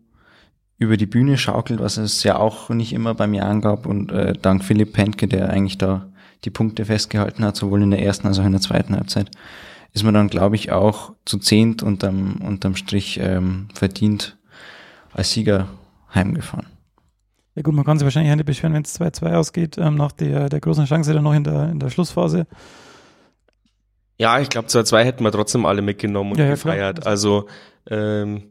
[0.78, 4.34] über die Bühne schaukelt, was es ja auch nicht immer beim Jahren gab und äh,
[4.34, 6.08] dank Philipp Pentke, der eigentlich da
[6.44, 9.30] die Punkte festgehalten hat, sowohl in der ersten als auch in der zweiten Halbzeit,
[9.92, 14.36] ist man dann, glaube ich, auch zu zehnt unterm, unterm Strich ähm, verdient
[15.14, 15.68] als Sieger
[16.14, 16.66] heimgefahren.
[17.56, 20.50] Ja gut, man kann sich wahrscheinlich nicht beschweren, wenn es 2-2 ausgeht, ähm, nach der,
[20.50, 22.46] der großen Chance dann noch in der, in der Schlussphase.
[24.18, 27.00] Ja, ich glaube, 2-2 hätten wir trotzdem alle mitgenommen und ja, gefeiert.
[27.00, 27.10] Klar.
[27.10, 27.46] Also
[27.88, 28.44] ähm,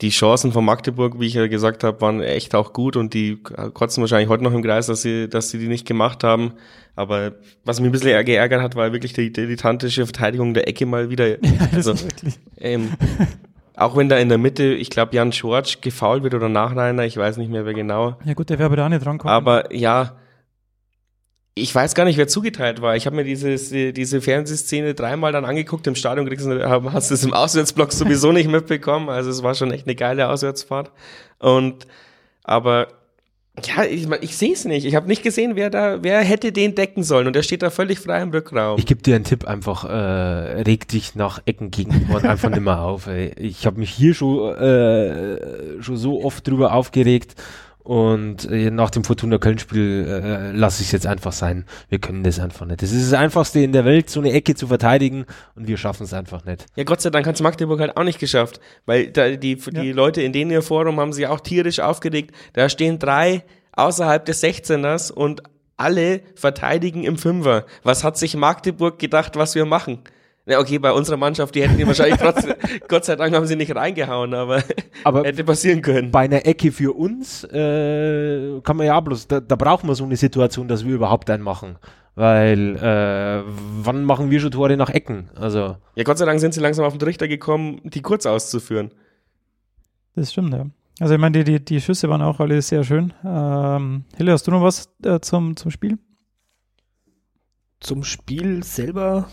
[0.00, 3.36] die Chancen von Magdeburg, wie ich ja gesagt habe, waren echt auch gut und die
[3.36, 6.54] kotzen wahrscheinlich heute noch im Kreis, dass sie, dass sie die nicht gemacht haben.
[6.96, 11.10] Aber was mich ein bisschen geärgert hat, war wirklich die dilettantische Verteidigung der Ecke mal
[11.10, 11.42] wieder.
[11.42, 11.94] Ja, also,
[12.58, 12.90] ähm,
[13.84, 17.16] auch wenn da in der Mitte, ich glaube, Jan Schwarz gefault wird oder Nachreiner, ich
[17.16, 18.16] weiß nicht mehr, wer genau.
[18.24, 19.34] Ja gut, der wäre aber da nicht drankommen.
[19.34, 20.16] Aber ja,
[21.54, 22.96] ich weiß gar nicht, wer zugeteilt war.
[22.96, 27.14] Ich habe mir dieses, diese Fernsehszene dreimal dann angeguckt im Stadion, kriegst du, hast du
[27.14, 29.10] es im Auswärtsblock sowieso nicht mitbekommen.
[29.10, 30.90] Also es war schon echt eine geile Auswärtsfahrt.
[31.38, 31.86] Und
[32.42, 32.88] aber
[33.60, 34.86] ja, ich, ich sehe es nicht.
[34.86, 37.26] Ich habe nicht gesehen, wer da, wer hätte den decken sollen.
[37.26, 38.78] Und der steht da völlig frei im Rückraum.
[38.78, 42.62] Ich gebe dir einen Tipp, einfach äh, reg dich nach Ecken gegen und einfach nicht
[42.62, 43.06] mehr auf.
[43.08, 43.32] Ey.
[43.36, 47.34] Ich habe mich hier schon, äh, schon so oft drüber aufgeregt
[47.84, 51.64] und äh, nach dem Fortuna Köln-Spiel äh, lasse ich es jetzt einfach sein.
[51.88, 52.82] Wir können das einfach nicht.
[52.82, 56.04] Das ist das Einfachste in der Welt, so eine Ecke zu verteidigen und wir schaffen
[56.04, 56.66] es einfach nicht.
[56.76, 59.80] Ja, Gott sei Dank hat es Magdeburg halt auch nicht geschafft, weil da die, die
[59.80, 59.94] ja.
[59.94, 62.32] Leute in denen ihr Forum haben sich auch tierisch aufgeregt.
[62.52, 63.42] Da stehen drei
[63.72, 65.42] außerhalb des 16ers und
[65.76, 67.66] alle verteidigen im Fünfer.
[67.82, 69.98] Was hat sich Magdeburg gedacht, was wir machen?
[70.44, 72.54] Ja, okay, bei unserer Mannschaft, die hätten die wahrscheinlich trotzdem,
[72.88, 74.62] Gott sei Dank haben sie nicht reingehauen, aber,
[75.04, 76.10] aber hätte passieren können.
[76.10, 80.04] Bei einer Ecke für uns äh, kann man ja bloß, da, da brauchen wir so
[80.04, 81.78] eine Situation, dass wir überhaupt einen machen.
[82.14, 85.30] Weil äh, wann machen wir schon Tore nach Ecken?
[85.34, 85.76] Also.
[85.94, 88.90] Ja, Gott sei Dank sind sie langsam auf den Trichter gekommen, die kurz auszuführen.
[90.14, 90.66] Das stimmt, ja.
[91.00, 93.14] Also ich meine, die, die, die Schüsse waren auch alle sehr schön.
[93.24, 95.98] Ähm, Hille, hast du noch was äh, zum, zum Spiel?
[97.80, 99.28] Zum Spiel selber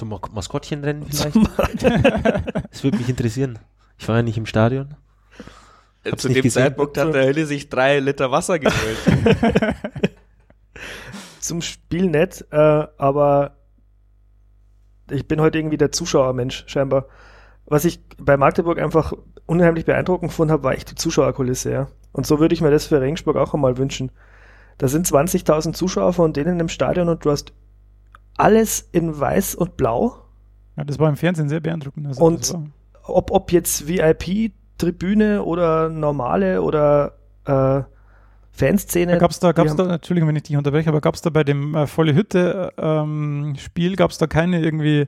[0.00, 1.36] zum Maskottchenrennen vielleicht?
[2.70, 3.58] das würde mich interessieren.
[3.98, 4.96] Ich war ja nicht im Stadion.
[6.04, 6.62] Hab's Zu dem gesehen.
[6.62, 8.98] Zeitpunkt hat der Hölle sich drei Liter Wasser geholt.
[11.40, 12.56] Zum Spiel nett, äh,
[12.96, 13.56] aber
[15.10, 17.06] ich bin heute irgendwie der Zuschauermensch, scheinbar.
[17.66, 19.12] Was ich bei Magdeburg einfach
[19.44, 21.88] unheimlich beeindruckend gefunden habe, war echt die Zuschauerkulisse, ja.
[22.12, 24.10] Und so würde ich mir das für Regensburg auch einmal wünschen.
[24.78, 27.52] Da sind 20.000 Zuschauer von denen im Stadion und du hast
[28.36, 30.16] alles in weiß und blau.
[30.76, 32.06] Ja, das war im Fernsehen sehr beeindruckend.
[32.06, 32.54] Also und
[33.04, 37.14] ob, ob jetzt VIP-Tribüne oder normale oder
[37.44, 37.82] äh,
[38.52, 39.18] Fanszene.
[39.18, 41.44] Gab es da, gab's da, Entschuldigung, wenn ich dich unterbreche, aber gab es da bei
[41.44, 45.06] dem äh, volle Hütte-Spiel, ähm, gab es da keine irgendwie,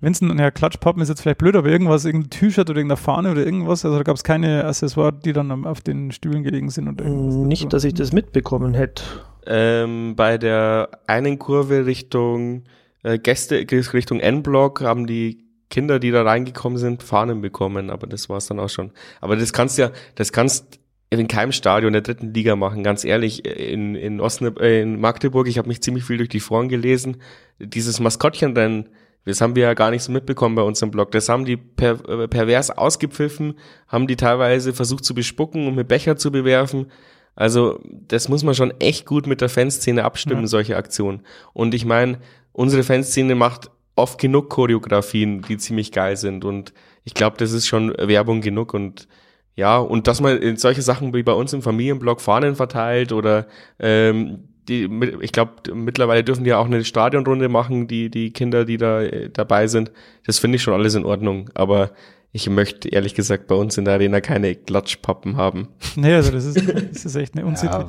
[0.00, 2.96] wenn es ein ja, Klatschpappen ist jetzt vielleicht blöd, aber irgendwas, irgendein T-Shirt oder irgendeine
[2.96, 6.70] Fahne oder irgendwas, also da gab es keine Accessoires, die dann auf den Stühlen gelegen
[6.70, 7.34] sind oder irgendwas.
[7.34, 9.02] Nicht, dass ich das mitbekommen hätte
[9.46, 12.64] ähm, bei der einen Kurve Richtung
[13.02, 18.28] äh, Gäste, Richtung N-Block haben die Kinder, die da reingekommen sind, Fahnen bekommen, aber das
[18.28, 18.92] war's dann auch schon.
[19.20, 20.80] Aber das kannst ja, das kannst
[21.10, 23.44] in keinem Stadion der dritten Liga machen, ganz ehrlich.
[23.44, 27.18] In, in, Osnab äh, in Magdeburg, ich habe mich ziemlich viel durch die Foren gelesen,
[27.58, 28.88] dieses Maskottchenrennen,
[29.26, 31.10] das haben wir ja gar nicht so mitbekommen bei uns im Blog.
[31.10, 33.58] Das haben die per, äh, pervers ausgepfiffen,
[33.88, 36.86] haben die teilweise versucht zu bespucken und mit Becher zu bewerfen.
[37.34, 40.46] Also das muss man schon echt gut mit der Fanszene abstimmen, ja.
[40.46, 41.22] solche Aktionen.
[41.52, 42.20] Und ich meine,
[42.52, 46.44] unsere Fanszene macht oft genug Choreografien, die ziemlich geil sind.
[46.44, 46.72] Und
[47.04, 48.74] ich glaube, das ist schon Werbung genug.
[48.74, 49.08] Und
[49.56, 53.48] ja, und dass man in solche Sachen wie bei uns im Familienblog Fahnen verteilt oder
[53.80, 58.64] ähm, die, ich glaube, mittlerweile dürfen die ja auch eine Stadionrunde machen, die, die Kinder,
[58.64, 59.92] die da äh, dabei sind.
[60.24, 61.50] Das finde ich schon alles in Ordnung.
[61.54, 61.92] Aber
[62.32, 65.68] ich möchte ehrlich gesagt bei uns in der Arena keine Klatschpappen haben.
[65.96, 67.72] Nee, also das ist, das ist echt eine Unsitte.
[67.72, 67.88] Ja,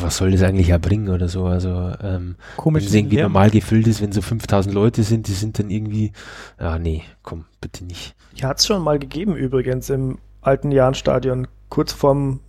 [0.00, 1.44] was soll das eigentlich erbringen oder so?
[1.44, 5.32] Also, ähm, Komisch, wenn es irgendwie normal gefüllt ist, wenn so 5000 Leute sind, die
[5.32, 6.12] sind dann irgendwie,
[6.58, 8.14] ja, nee, komm, bitte nicht.
[8.34, 12.40] Ja, hat es schon mal gegeben übrigens im alten Jahnstadion, kurz vorm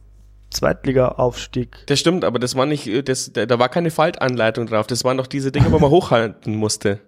[0.51, 1.77] Zweitliga-Aufstieg.
[1.87, 4.87] Das stimmt, aber das war nicht, das, da war keine Faltanleitung drauf.
[4.87, 6.99] Das waren doch diese Dinge, wo man hochhalten musste.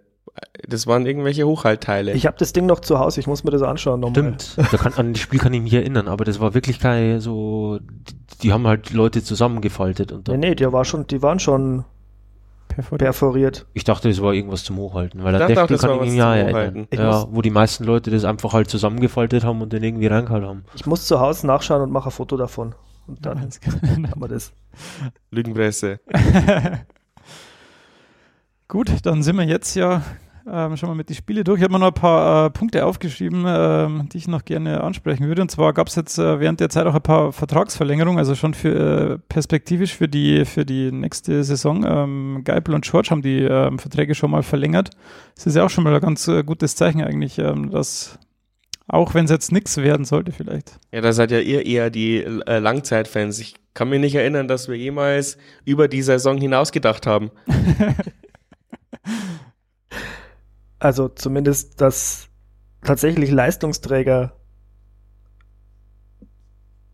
[0.68, 2.14] Das waren irgendwelche Hochhaltteile.
[2.14, 4.36] Ich habe das Ding noch zu Hause, ich muss mir das anschauen nochmal.
[4.40, 7.20] Stimmt, da kann, an das Spiel kann ich mich erinnern, aber das war wirklich kein
[7.20, 10.12] so, die, die haben halt Leute zusammengefaltet.
[10.12, 11.86] Und nee, nee, die, war schon, die waren schon
[12.68, 13.00] perforiert.
[13.00, 13.66] perforiert.
[13.74, 16.88] Ich dachte, das war irgendwas zum Hochhalten, weil das Spiel kann ich mich ja erinnern.
[16.92, 20.66] Ja, wo die meisten Leute das einfach halt zusammengefaltet haben und dann irgendwie reingehalten haben.
[20.74, 22.74] Ich muss zu Hause nachschauen und mache ein Foto davon.
[23.08, 23.40] Und dann
[24.12, 24.54] haben wir das.
[25.32, 26.00] Lügenpresse.
[28.68, 30.02] Gut, dann sind wir jetzt ja
[30.50, 31.60] ähm, schon mal mit die Spiele durch.
[31.60, 35.28] Ich habe mir noch ein paar äh, Punkte aufgeschrieben, ähm, die ich noch gerne ansprechen
[35.28, 35.42] würde.
[35.42, 38.54] Und zwar gab es jetzt äh, während der Zeit auch ein paar Vertragsverlängerungen, also schon
[38.54, 41.86] für äh, perspektivisch für die für die nächste Saison.
[41.86, 44.90] Ähm, Geipel und George haben die ähm, Verträge schon mal verlängert.
[45.36, 48.20] Das ist ja auch schon mal ein ganz äh, gutes Zeichen eigentlich, ähm, dass
[48.88, 50.80] auch wenn es jetzt nichts werden sollte vielleicht.
[50.92, 53.40] Ja, da seid ja ihr eher die äh, Langzeitfans.
[53.40, 57.32] Ich kann mich nicht erinnern, dass wir jemals über die Saison hinaus gedacht haben.
[60.80, 62.28] also zumindest, dass
[62.84, 64.34] tatsächlich Leistungsträger,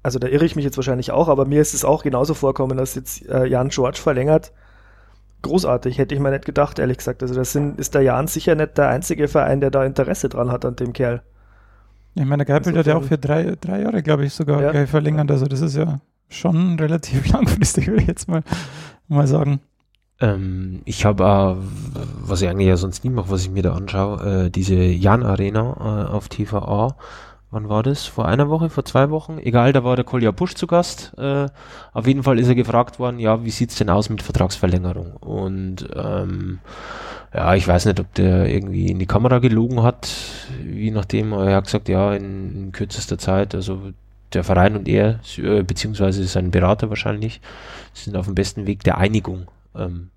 [0.03, 2.77] also da irre ich mich jetzt wahrscheinlich auch, aber mir ist es auch genauso vorkommen,
[2.77, 4.53] dass jetzt äh, Jan George verlängert.
[5.41, 7.23] Großartig, hätte ich mir nicht gedacht, ehrlich gesagt.
[7.23, 10.51] Also das sind, ist der Jan sicher nicht der einzige Verein, der da Interesse dran
[10.51, 11.23] hat an dem Kerl.
[12.15, 14.85] Ich meine, der Geipel hat ja auch für drei, drei Jahre, glaube ich, sogar ja.
[14.87, 15.31] verlängert.
[15.31, 18.43] Also das ist ja schon relativ langfristig, würde ich jetzt mal,
[19.07, 19.61] mal sagen.
[20.21, 23.73] Ähm, ich habe, äh, was ich eigentlich ja sonst nie mache, was ich mir da
[23.73, 26.95] anschaue, äh, diese Jan Arena äh, auf TVA.
[27.51, 28.05] Wann war das?
[28.05, 29.39] Vor einer Woche, vor zwei Wochen?
[29.39, 31.17] Egal, da war der Kolja Busch zu Gast.
[31.17, 31.47] Äh,
[31.93, 35.13] auf jeden Fall ist er gefragt worden, ja, wie sieht's denn aus mit Vertragsverlängerung?
[35.13, 36.59] Und ähm,
[37.33, 40.09] ja, ich weiß nicht, ob der irgendwie in die Kamera gelogen hat,
[40.65, 41.31] je nachdem.
[41.33, 43.91] Er hat gesagt, ja, in, in kürzester Zeit, also
[44.33, 47.41] der Verein und er, äh, beziehungsweise sein Berater wahrscheinlich,
[47.93, 49.47] sind auf dem besten Weg der Einigung.
[49.75, 50.09] Ähm,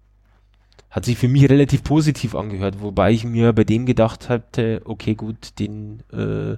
[0.91, 5.15] hat sich für mich relativ positiv angehört, wobei ich mir bei dem gedacht hatte, okay,
[5.15, 6.57] gut, den, äh,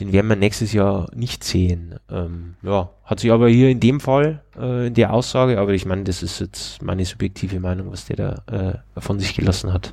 [0.00, 1.96] den werden wir nächstes Jahr nicht sehen.
[2.10, 5.86] Ähm, ja, hat sich aber hier in dem Fall, äh, in der Aussage, aber ich
[5.86, 9.92] meine, das ist jetzt meine subjektive Meinung, was der da äh, von sich gelassen hat.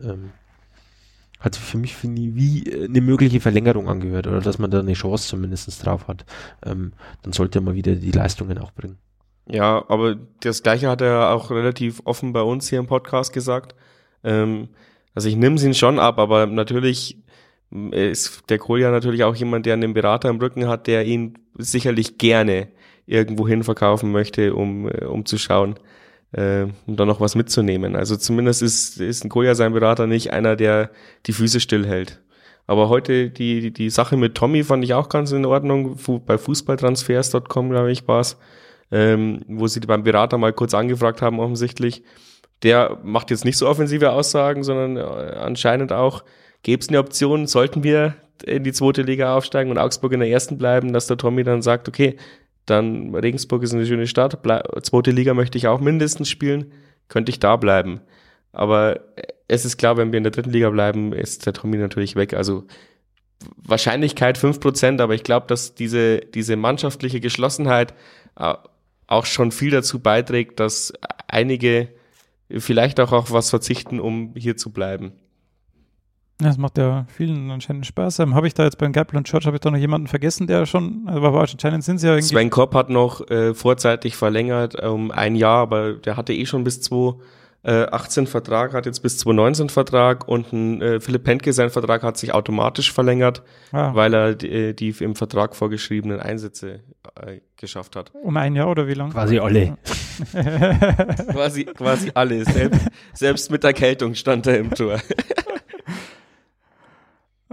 [0.00, 0.30] Ähm,
[1.40, 4.70] hat sich für mich für nie wie äh, eine mögliche Verlängerung angehört oder dass man
[4.70, 6.24] da eine Chance zumindest drauf hat.
[6.64, 6.92] Ähm,
[7.22, 8.98] dann sollte mal wieder die Leistungen auch bringen.
[9.46, 13.74] Ja, aber das Gleiche hat er auch relativ offen bei uns hier im Podcast gesagt.
[14.22, 14.68] Ähm,
[15.14, 17.18] also ich nehme es ihn schon ab, aber natürlich
[17.70, 22.18] ist der Kolja natürlich auch jemand, der einen Berater im Rücken hat, der ihn sicherlich
[22.18, 22.68] gerne
[23.06, 25.74] irgendwo hin verkaufen möchte, um, äh, um zu schauen,
[26.32, 27.96] äh, um da noch was mitzunehmen.
[27.96, 30.90] Also zumindest ist, ist ein Kolja sein Berater nicht einer, der
[31.26, 32.20] die Füße stillhält.
[32.66, 35.98] Aber heute die, die Sache mit Tommy fand ich auch ganz in Ordnung.
[36.24, 38.38] Bei Fußballtransfers.com, glaube ich, war's
[38.94, 42.04] ähm, wo sie beim Berater mal kurz angefragt haben, offensichtlich.
[42.62, 46.24] Der macht jetzt nicht so offensive Aussagen, sondern äh, anscheinend auch,
[46.64, 50.28] gäbe es eine Option, sollten wir in die zweite Liga aufsteigen und Augsburg in der
[50.28, 52.16] ersten bleiben, dass der Tommy dann sagt, okay,
[52.66, 54.38] dann Regensburg ist eine schöne Stadt,
[54.82, 56.72] zweite Liga möchte ich auch mindestens spielen,
[57.08, 58.00] könnte ich da bleiben.
[58.50, 59.00] Aber
[59.46, 62.34] es ist klar, wenn wir in der dritten Liga bleiben, ist der Tommy natürlich weg.
[62.34, 62.64] Also
[63.56, 67.92] Wahrscheinlichkeit fünf Prozent, aber ich glaube, dass diese, diese mannschaftliche Geschlossenheit
[68.36, 68.54] äh,
[69.06, 70.94] auch schon viel dazu beiträgt, dass
[71.28, 71.88] einige
[72.48, 75.12] vielleicht auch auf was verzichten, um hier zu bleiben.
[76.38, 78.18] Das macht ja vielen anscheinend Spaß.
[78.18, 80.46] Ähm, habe ich da jetzt beim Gapel und Church, habe ich da noch jemanden vergessen,
[80.46, 82.34] der schon, also war anscheinend sind sie ja irgendwie.
[82.34, 86.64] Sven Kopp hat noch äh, vorzeitig verlängert um ein Jahr, aber der hatte eh schon
[86.64, 92.02] bis 2018 Vertrag, hat jetzt bis 2019 Vertrag und ein, äh, Philipp Pentke, sein Vertrag
[92.02, 93.94] hat sich automatisch verlängert, ah.
[93.94, 96.80] weil er die, äh, die im Vertrag vorgeschriebenen Einsätze
[97.14, 98.10] äh, geschafft hat.
[98.12, 99.12] Um ein Jahr oder wie lange?
[99.12, 99.78] Quasi alle.
[101.30, 102.44] quasi, quasi alle.
[102.44, 102.80] Selbst,
[103.12, 104.98] selbst mit Erkältung stand er im Tor.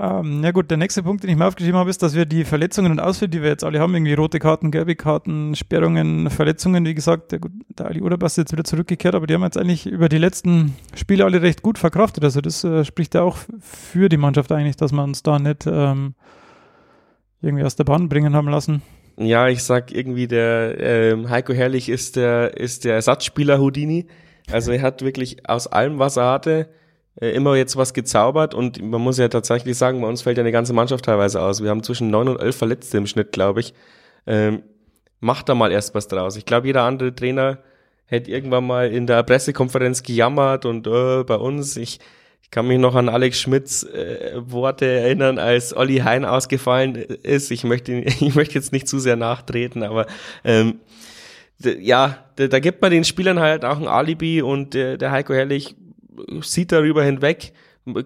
[0.03, 2.43] Ähm, ja gut, der nächste Punkt, den ich mir aufgeschrieben habe, ist, dass wir die
[2.43, 6.87] Verletzungen und Ausfälle, die wir jetzt alle haben, irgendwie rote Karten, gelbe Karten, Sperrungen, Verletzungen,
[6.87, 7.39] wie gesagt, der,
[7.77, 10.75] der Ali Uderbast ist jetzt wieder zurückgekehrt, aber die haben jetzt eigentlich über die letzten
[10.95, 12.23] Spiele alle recht gut verkraftet.
[12.23, 15.67] Also das äh, spricht ja auch für die Mannschaft eigentlich, dass man uns da nicht
[15.67, 16.15] ähm,
[17.43, 18.81] irgendwie aus der Bahn bringen haben lassen.
[19.17, 24.07] Ja, ich sag irgendwie, der äh, Heiko Herrlich ist der, ist der Ersatzspieler Houdini.
[24.51, 26.69] Also er hat wirklich aus allem, was er hatte,
[27.19, 30.51] immer jetzt was gezaubert und man muss ja tatsächlich sagen, bei uns fällt ja eine
[30.51, 31.61] ganze Mannschaft teilweise aus.
[31.61, 33.73] Wir haben zwischen neun und elf Verletzte im Schnitt, glaube ich.
[34.25, 34.63] Ähm,
[35.19, 36.35] macht da mal erst was draus.
[36.35, 37.59] Ich glaube, jeder andere Trainer
[38.05, 41.99] hätte irgendwann mal in der Pressekonferenz gejammert und äh, bei uns, ich,
[42.41, 47.51] ich kann mich noch an Alex Schmidts äh, Worte erinnern, als Olli Hein ausgefallen ist.
[47.51, 50.07] Ich möchte, ich möchte jetzt nicht zu sehr nachtreten, aber
[50.43, 50.79] ähm,
[51.79, 55.33] ja, da, da gibt man den Spielern halt auch ein Alibi und äh, der Heiko
[55.33, 55.75] Herrlich
[56.41, 57.53] sieht darüber hinweg,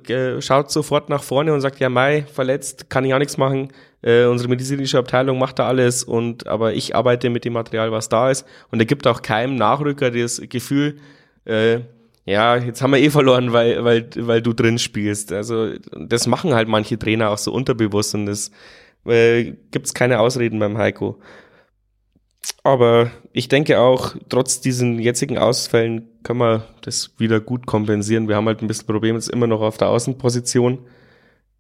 [0.08, 3.70] äh, schaut sofort nach vorne und sagt, ja, Mai, verletzt, kann ich auch nichts machen.
[4.02, 8.08] Äh, unsere medizinische Abteilung macht da alles und aber ich arbeite mit dem Material, was
[8.08, 8.46] da ist.
[8.72, 10.98] Und er gibt auch keinem Nachrücker das Gefühl,
[11.46, 11.80] äh,
[12.26, 15.32] ja, jetzt haben wir eh verloren, weil, weil, weil du drin spielst.
[15.32, 18.52] Also das machen halt manche Trainer auch so unterbewusst und das
[19.06, 21.20] äh, gibt's keine Ausreden beim Heiko.
[22.64, 28.28] Aber ich denke auch, trotz diesen jetzigen Ausfällen können wir das wieder gut kompensieren.
[28.28, 30.80] Wir haben halt ein bisschen Problem jetzt immer noch auf der Außenposition.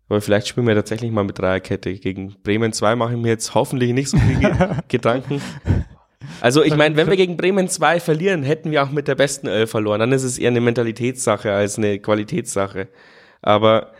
[0.09, 1.93] Aber vielleicht spielen wir tatsächlich mal mit Dreierkette.
[1.93, 5.41] Gegen Bremen 2 mache ich mir jetzt hoffentlich nicht so viele Gedanken.
[6.41, 9.47] Also ich meine, wenn wir gegen Bremen 2 verlieren, hätten wir auch mit der besten
[9.47, 9.99] Elf verloren.
[9.99, 12.87] Dann ist es eher eine Mentalitätssache als eine Qualitätssache.
[13.41, 13.91] Aber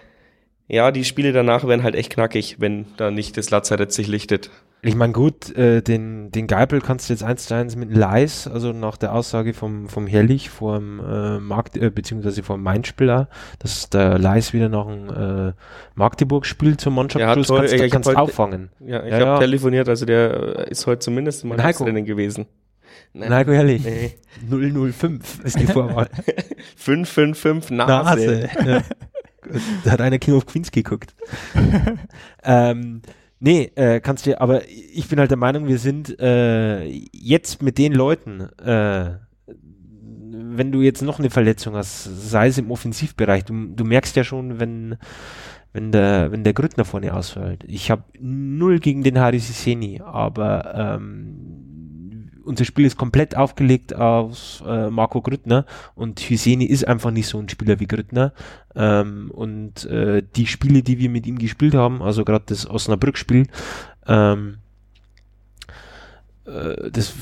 [0.68, 4.50] ja, die Spiele danach werden halt echt knackig, wenn da nicht das Lazarett sich lichtet.
[4.82, 8.48] Ich meine, gut, äh, den, den Geipel kannst du jetzt eins zu eins mit Leis,
[8.48, 13.28] also nach der Aussage vom, vom Herrlich vor dem äh, Markt, äh, beziehungsweise vom Mainspieler,
[13.58, 15.54] dass der Leis wieder nach dem äh,
[15.96, 18.70] Magdeburg spielt zum Mannschaftsschluss, ja, kannst, ich, kannst heute, auffangen.
[18.80, 19.40] Ja, ich ja, habe ja.
[19.40, 22.46] telefoniert, also der ist heute zumindest im Mannschaftsrennen gewesen.
[23.14, 23.84] Nein, Nein Herrlich.
[23.84, 24.14] Nee.
[24.50, 26.10] 005 ist die Vorwahl.
[26.76, 27.90] 555 Nase.
[27.90, 28.50] Nase.
[28.66, 28.82] Ja.
[29.84, 31.16] da hat einer King of Queens geguckt.
[32.44, 33.02] ähm,
[33.40, 37.78] nee, äh, kannst du, aber ich bin halt der Meinung, wir sind äh, jetzt mit
[37.78, 43.68] den Leuten, äh, wenn du jetzt noch eine Verletzung hast, sei es im Offensivbereich, du,
[43.68, 44.98] du merkst ja schon, wenn
[45.76, 47.66] wenn der, wenn der Grüttner vorne ausfällt.
[47.68, 51.65] Ich habe null gegen den Haris Seni, aber ähm,
[52.46, 57.40] unser Spiel ist komplett aufgelegt auf äh, Marco Grüttner und Hüseni ist einfach nicht so
[57.40, 58.34] ein Spieler wie Grüttner.
[58.76, 63.48] Ähm, und äh, die Spiele, die wir mit ihm gespielt haben, also gerade das Osnabrück-Spiel,
[64.08, 64.58] ähm,
[66.46, 67.14] äh, das,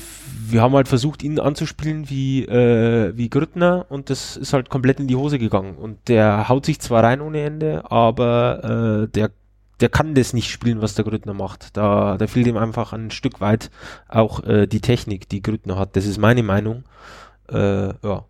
[0.46, 5.00] wir haben halt versucht, ihn anzuspielen wie, äh, wie Grüttner und das ist halt komplett
[5.00, 5.76] in die Hose gegangen.
[5.76, 9.30] Und der haut sich zwar rein ohne Ende, aber äh, der
[9.80, 11.76] der kann das nicht spielen, was der Grüttner macht.
[11.76, 13.70] Da, da fehlt ihm einfach ein Stück weit
[14.08, 15.96] auch äh, die Technik, die Grüttner hat.
[15.96, 16.84] Das ist meine Meinung.
[17.50, 18.24] Äh, ja.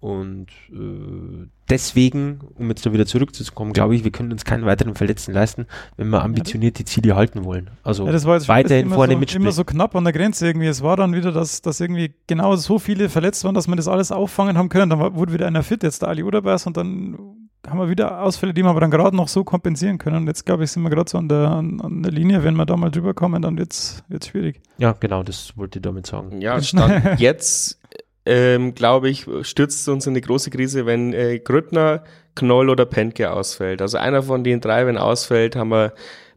[0.00, 4.94] Und äh, deswegen, um jetzt da wieder zurückzukommen, glaube ich, wir können uns keinen weiteren
[4.94, 7.70] Verletzten leisten, wenn wir ambitioniert die Ziele halten wollen.
[7.82, 9.42] Also ja, das war jetzt weiterhin vorne so, mitspielen.
[9.42, 10.68] immer so knapp an der Grenze irgendwie.
[10.68, 13.88] Es war dann wieder, dass, dass irgendwie genau so viele verletzt waren, dass wir das
[13.88, 14.88] alles auffangen haben können.
[14.90, 18.54] Dann wurde wieder einer fit, jetzt der Ali Uderbers und dann haben wir wieder Ausfälle,
[18.54, 20.16] die wir aber dann gerade noch so kompensieren können.
[20.16, 22.44] Und jetzt, glaube ich, sind wir gerade so an der, an, an, der Linie.
[22.44, 24.60] Wenn wir da mal drüber kommen, dann wird es schwierig.
[24.78, 26.40] Ja, genau, das wollte ich damit sagen.
[26.40, 27.80] Ja, Stand jetzt,
[28.26, 32.04] ähm, glaube ich, stürzt es uns in eine große Krise, wenn äh, Grüttner,
[32.34, 33.82] Knoll oder Penke ausfällt.
[33.82, 35.92] Also einer von den drei, wenn ausfällt, haben wir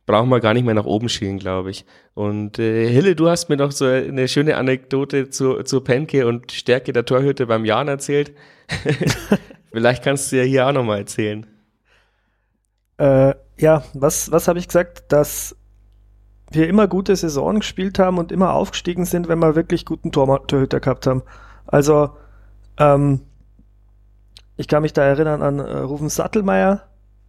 [0.05, 1.85] brauchen wir gar nicht mehr nach oben schielen, glaube ich.
[2.13, 6.51] Und äh, Hille, du hast mir noch so eine schöne Anekdote zu, zu Penke und
[6.51, 8.33] Stärke der Torhütte beim Jan erzählt.
[9.71, 11.45] Vielleicht kannst du ja hier auch nochmal erzählen.
[12.97, 15.11] Äh, ja, was, was habe ich gesagt?
[15.11, 15.55] Dass
[16.51, 20.45] wir immer gute Saison gespielt haben und immer aufgestiegen sind, wenn wir wirklich guten Tor
[20.47, 21.23] Torhüter gehabt haben.
[21.65, 22.11] Also,
[22.77, 23.21] ähm,
[24.57, 26.87] ich kann mich da erinnern an äh, Rufen Sattelmeier,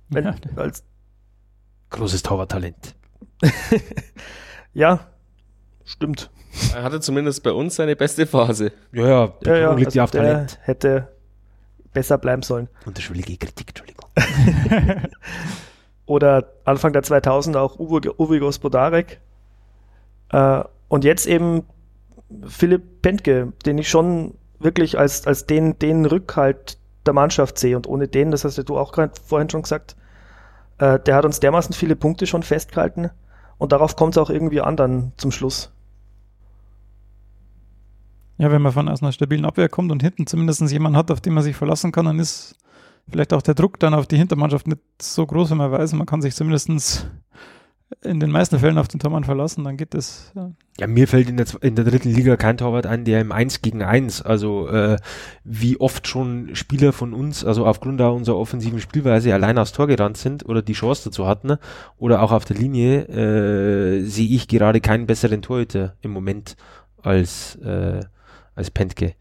[0.08, 0.34] wenn, ja.
[0.56, 0.84] als
[1.90, 2.96] großes Torwarttalent.
[4.74, 5.00] ja,
[5.84, 6.30] stimmt.
[6.74, 8.72] Er hatte zumindest bei uns seine beste Phase.
[8.92, 10.58] Ja, ja, ja, ja liegt also auf Talent.
[10.62, 11.08] Hätte
[11.92, 12.68] besser bleiben sollen.
[12.86, 14.08] Unterschwellige Kritik, Entschuldigung.
[16.06, 19.20] Oder Anfang der 2000er auch Uwe, Uwe Gospodarek.
[20.30, 21.64] Äh, und jetzt eben
[22.46, 27.76] Philipp Pentke, den ich schon wirklich als, als den, den Rückhalt der Mannschaft sehe.
[27.76, 29.96] Und ohne den, das hast ja du auch gerade vorhin schon gesagt,
[30.78, 33.10] äh, der hat uns dermaßen viele Punkte schon festgehalten.
[33.58, 35.71] Und darauf kommt es auch irgendwie an dann zum Schluss.
[38.38, 41.20] Ja, wenn man von aus einer stabilen Abwehr kommt und hinten zumindest jemanden hat, auf
[41.20, 42.56] den man sich verlassen kann, dann ist
[43.08, 46.06] vielleicht auch der Druck dann auf die Hintermannschaft nicht so groß, wenn man weiß, man
[46.06, 47.06] kann sich zumindest
[48.00, 50.32] in den meisten Fällen auf den Tormann verlassen, dann geht das.
[50.34, 53.32] Ja, ja mir fällt in der, in der dritten Liga kein Torwart ein, der im
[53.32, 54.96] 1 gegen 1, also äh,
[55.44, 60.16] wie oft schon Spieler von uns, also aufgrund unserer offensiven Spielweise allein aufs Tor gerannt
[60.16, 61.58] sind oder die Chance dazu hatten
[61.98, 66.56] oder auch auf der Linie, äh, sehe ich gerade keinen besseren Torhüter im Moment
[67.02, 68.00] als äh,
[68.54, 69.14] als Pentke.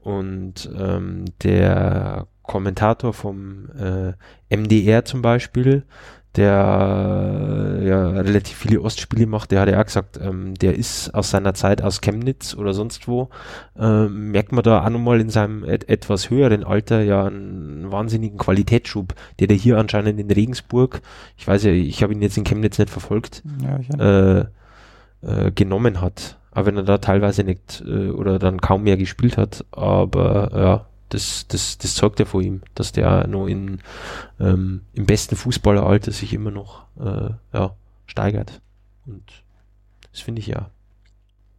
[0.00, 5.82] Und ähm, der Kommentator vom äh, MDR zum Beispiel,
[6.36, 11.30] der ja relativ viele Ostspiele macht, der hat ja auch gesagt, ähm, der ist aus
[11.30, 13.30] seiner Zeit aus Chemnitz oder sonst wo,
[13.78, 18.38] ähm, merkt man da auch nochmal in seinem et etwas höheren Alter ja einen wahnsinnigen
[18.38, 21.00] Qualitätsschub, der der hier anscheinend in Regensburg,
[21.36, 24.46] ich weiß ja, ich habe ihn jetzt in Chemnitz nicht verfolgt, ja, äh,
[25.22, 29.36] äh, genommen hat auch wenn er da teilweise nicht äh, oder dann kaum mehr gespielt
[29.36, 29.66] hat.
[29.72, 33.80] Aber ja, das, das, das zeugt ja vor ihm, dass der noch in,
[34.40, 37.74] ähm, im besten Fußballeralter sich immer noch äh, ja,
[38.06, 38.62] steigert.
[39.04, 39.22] Und
[40.10, 40.70] das finde ich ja.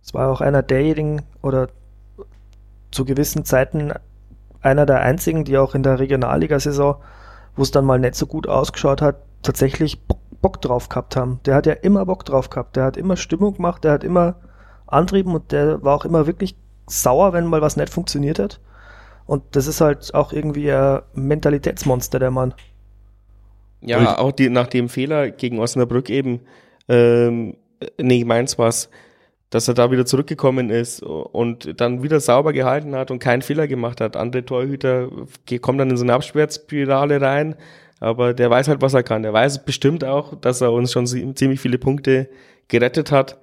[0.04, 1.70] Es war auch einer derjenigen oder
[2.90, 3.94] zu gewissen Zeiten
[4.62, 6.96] einer der einzigen, die auch in der Regionalligasaison,
[7.56, 10.02] wo es dann mal nicht so gut ausgeschaut hat, tatsächlich
[10.42, 11.40] Bock drauf gehabt haben.
[11.46, 12.76] Der hat ja immer Bock drauf gehabt.
[12.76, 14.38] Der hat immer Stimmung gemacht, der hat immer
[14.88, 16.56] antrieben und der war auch immer wirklich
[16.88, 18.60] sauer, wenn mal was nicht funktioniert hat.
[19.26, 22.54] Und das ist halt auch irgendwie ein Mentalitätsmonster, der Mann.
[23.82, 26.42] Ja, auch die, nach dem Fehler gegen Osnabrück eben,
[26.88, 27.58] ähm,
[27.98, 28.90] nee, meins war's,
[29.50, 33.68] dass er da wieder zurückgekommen ist und dann wieder sauber gehalten hat und keinen Fehler
[33.68, 34.18] gemacht hat.
[34.18, 35.10] Andere Torhüter
[35.62, 37.56] kommen dann in so eine Absperrspirale rein,
[38.00, 39.24] aber der weiß halt, was er kann.
[39.24, 42.30] Der weiß bestimmt auch, dass er uns schon ziemlich viele Punkte
[42.68, 43.38] gerettet hat.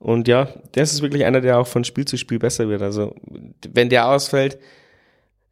[0.00, 2.82] Und ja, das ist wirklich einer, der auch von Spiel zu Spiel besser wird.
[2.82, 3.14] Also,
[3.68, 4.58] wenn der ausfällt,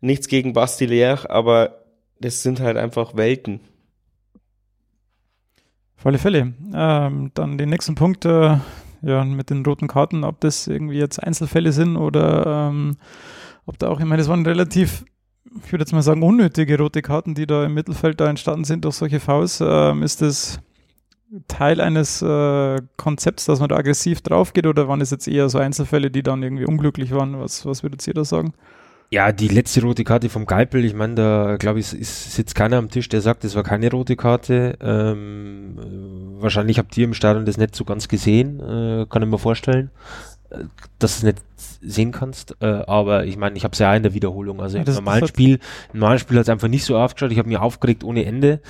[0.00, 1.84] nichts gegen Basti Leer, aber
[2.18, 3.60] das sind halt einfach Welten.
[6.02, 6.54] Alle Fälle.
[6.74, 8.56] Ähm, dann den nächsten Punkt, äh,
[9.02, 12.96] ja, mit den roten Karten, ob das irgendwie jetzt Einzelfälle sind oder ähm,
[13.66, 15.04] ob da auch, ich meine, das waren relativ
[15.64, 18.84] ich würde jetzt mal sagen, unnötige rote Karten, die da im Mittelfeld da entstanden sind
[18.84, 19.62] durch solche Fouls.
[19.64, 20.60] Ähm, ist das
[21.46, 25.48] Teil eines äh, Konzepts, dass man da aggressiv drauf geht oder waren es jetzt eher
[25.48, 27.38] so Einzelfälle, die dann irgendwie unglücklich waren?
[27.38, 28.54] Was, was würdet ihr da sagen?
[29.10, 32.76] Ja, die letzte rote Karte vom Geipel, ich meine, da glaube ich, ist, sitzt keiner
[32.76, 34.76] am Tisch, der sagt, das war keine rote Karte.
[34.82, 39.28] Ähm, äh, wahrscheinlich habt ihr im Stadion das nicht so ganz gesehen, äh, kann ich
[39.28, 39.90] mir vorstellen,
[40.50, 40.64] äh,
[40.98, 41.42] dass du es nicht
[41.80, 42.56] sehen kannst.
[42.60, 44.60] Äh, aber ich meine, ich habe es ja auch in der Wiederholung.
[44.60, 45.58] Also ja, im normalen Spiel,
[45.94, 47.32] im normalen Spiel hat es einfach nicht so aufgeschaut.
[47.32, 48.60] Ich habe mich aufgeregt ohne Ende.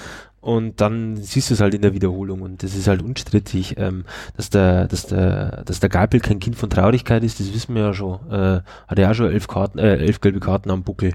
[0.41, 4.05] Und dann siehst du es halt in der Wiederholung und das ist halt unstrittig, ähm,
[4.37, 7.83] dass der, dass der, dass der Geipel kein Kind von Traurigkeit ist, das wissen wir
[7.83, 8.21] ja schon.
[8.31, 11.13] Äh, hat er ja schon elf Karten, äh, elf gelbe Karten am Buckel.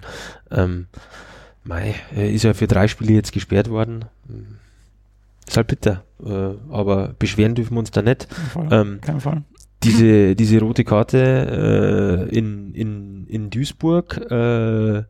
[0.51, 0.87] Ähm,
[1.63, 4.03] Mei, ist ja für drei Spiele jetzt gesperrt worden.
[5.47, 6.03] Ist halt bitter.
[6.21, 8.27] Äh, aber beschweren dürfen wir uns da nicht.
[8.29, 8.67] Kein Fall.
[8.71, 9.43] Ähm, Kein Fall
[9.83, 15.03] diese, diese rote Karte äh, in, in, in Duisburg, äh,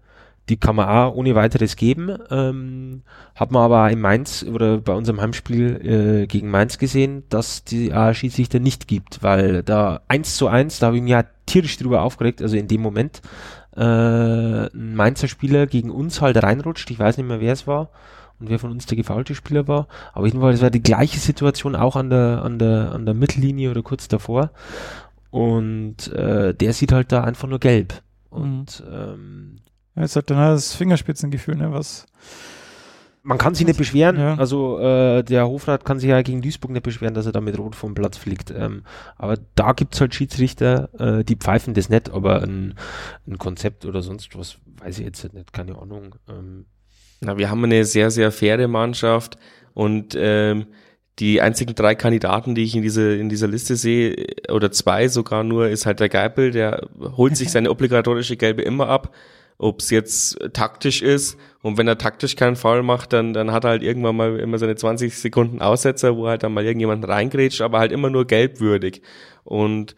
[0.49, 2.17] die kann man auch ohne weiteres geben.
[2.29, 3.03] Ähm,
[3.35, 7.93] hat man aber in Mainz oder bei unserem Heimspiel äh, gegen Mainz gesehen, dass die
[7.93, 11.77] A Schiedsrichter nicht gibt, weil da eins zu eins, da habe ich mich ja tierisch
[11.77, 13.21] drüber aufgeregt, also in dem Moment,
[13.75, 17.89] äh, ein Mainzer Spieler gegen uns halt reinrutscht, ich weiß nicht mehr wer es war,
[18.39, 19.87] und wer von uns der gefaulte Spieler war.
[20.13, 23.81] Aber jedenfalls war die gleiche Situation auch an der, an der, an der Mittellinie oder
[23.81, 24.51] kurz davor.
[25.31, 28.01] Und äh, der sieht halt da einfach nur gelb.
[28.29, 29.57] Und ähm,
[29.95, 31.71] ja, jetzt hat dann das Fingerspitzengefühl, ne?
[31.71, 32.05] Was
[33.23, 34.17] man kann sich nicht beschweren.
[34.17, 34.35] Ja.
[34.35, 37.57] Also äh, der Hofrat kann sich ja gegen Duisburg nicht beschweren, dass er da mit
[37.57, 38.51] Rot vom Platz fliegt.
[38.51, 38.83] Ähm,
[39.15, 42.75] aber da gibt's halt Schiedsrichter, äh, die pfeifen das nicht, aber ein,
[43.25, 46.15] ein Konzept oder sonst was, weiß ich jetzt nicht, keine Ahnung.
[46.29, 46.65] Ähm,
[47.21, 49.37] na, wir haben eine sehr, sehr faire Mannschaft
[49.73, 50.67] und ähm,
[51.19, 54.15] die einzigen drei Kandidaten, die ich in, diese, in dieser Liste sehe,
[54.51, 58.89] oder zwei sogar nur, ist halt der Geipel, der holt sich seine obligatorische Gelbe immer
[58.89, 59.13] ab,
[59.57, 61.37] ob es jetzt taktisch ist.
[61.61, 64.57] Und wenn er taktisch keinen Foul macht, dann, dann hat er halt irgendwann mal immer
[64.57, 69.01] seine 20 Sekunden Aussetzer, wo halt dann mal irgendjemand reingrätscht, aber halt immer nur gelbwürdig.
[69.43, 69.95] Und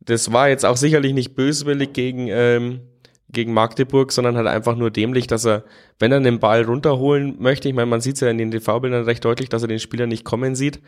[0.00, 2.80] das war jetzt auch sicherlich nicht böswillig gegen, ähm,
[3.28, 5.64] gegen Magdeburg, sondern halt einfach nur dämlich, dass er,
[5.98, 9.04] wenn er den Ball runterholen möchte, ich meine, man sieht es ja in den TV-Bildern
[9.04, 10.80] recht deutlich, dass er den Spieler nicht kommen sieht,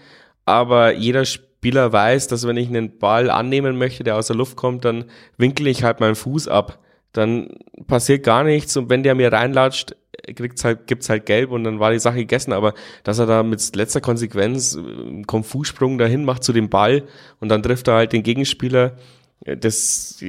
[0.44, 4.56] aber jeder Spieler weiß, dass wenn ich einen Ball annehmen möchte, der aus der Luft
[4.56, 5.04] kommt, dann
[5.36, 6.81] winkle ich halt meinen Fuß ab.
[7.12, 7.56] Dann
[7.86, 9.96] passiert gar nichts und wenn der mir reinlatscht,
[10.34, 13.42] kriegt's halt, gibt's halt gelb und dann war die Sache gegessen, aber dass er da
[13.42, 17.04] mit letzter Konsequenz einen Konfussprung dahin macht zu dem Ball
[17.40, 18.96] und dann trifft er halt den Gegenspieler,
[19.44, 20.22] das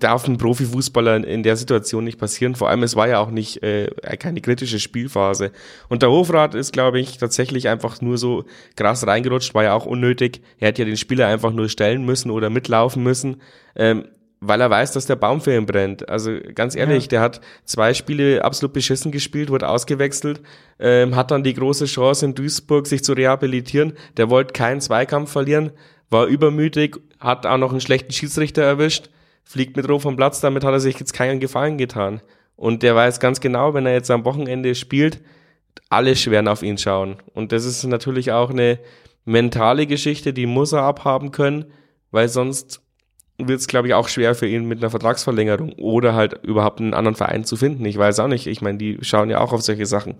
[0.00, 2.56] darf ein Profifußballer in der Situation nicht passieren.
[2.56, 3.86] Vor allem, es war ja auch nicht äh,
[4.18, 5.52] keine kritische Spielphase.
[5.88, 9.86] Und der Hofrat ist, glaube ich, tatsächlich einfach nur so krass reingerutscht, war ja auch
[9.86, 10.40] unnötig.
[10.58, 13.40] Er hätte ja den Spieler einfach nur stellen müssen oder mitlaufen müssen,
[13.76, 14.08] ähm,
[14.40, 16.08] weil er weiß, dass der Baum für ihn brennt.
[16.08, 17.08] Also ganz ehrlich, ja.
[17.08, 20.40] der hat zwei Spiele absolut beschissen gespielt, wurde ausgewechselt,
[20.78, 23.94] ähm, hat dann die große Chance in Duisburg, sich zu rehabilitieren.
[24.16, 25.72] Der wollte keinen Zweikampf verlieren
[26.10, 29.10] war übermütig, hat auch noch einen schlechten Schiedsrichter erwischt,
[29.44, 32.20] fliegt mit Rot vom Platz, damit hat er sich jetzt keinen Gefallen getan.
[32.56, 35.20] Und der weiß ganz genau, wenn er jetzt am Wochenende spielt,
[35.88, 37.16] alle schweren auf ihn schauen.
[37.34, 38.78] Und das ist natürlich auch eine
[39.24, 41.66] mentale Geschichte, die muss er abhaben können,
[42.10, 42.80] weil sonst
[43.38, 46.94] wird es, glaube ich, auch schwer für ihn mit einer Vertragsverlängerung oder halt überhaupt einen
[46.94, 47.84] anderen Verein zu finden.
[47.84, 48.46] Ich weiß auch nicht.
[48.46, 50.14] Ich meine, die schauen ja auch auf solche Sachen.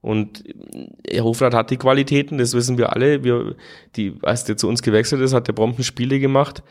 [0.00, 0.44] Und
[1.08, 3.24] Herr Hofrat hat die Qualitäten, das wissen wir alle.
[3.24, 3.56] Wir,
[3.96, 6.62] die, als der zu uns gewechselt ist, hat der Bombenspiele gemacht.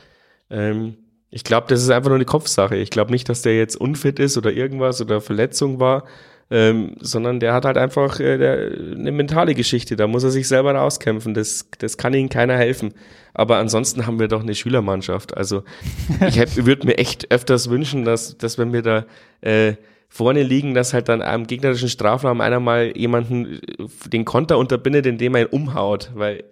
[0.50, 0.96] Ähm,
[1.30, 2.78] ich glaube, das ist einfach nur eine Kopfsache.
[2.78, 6.06] Ich glaube nicht, dass der jetzt unfit ist oder irgendwas oder Verletzung war,
[6.52, 9.96] ähm, sondern der hat halt einfach äh, der, eine mentale Geschichte.
[9.96, 11.34] Da muss er sich selber rauskämpfen.
[11.34, 12.94] Das, das kann ihm keiner helfen.
[13.34, 15.36] Aber ansonsten haben wir doch eine Schülermannschaft.
[15.36, 15.64] Also
[16.28, 19.06] ich würde mir echt öfters wünschen, dass, dass wenn wir da
[19.42, 19.74] äh,
[20.08, 25.06] vorne liegen, dass halt dann am gegnerischen Strafraum einer mal jemanden äh, den Konter unterbindet,
[25.08, 26.44] indem er ihn umhaut, weil,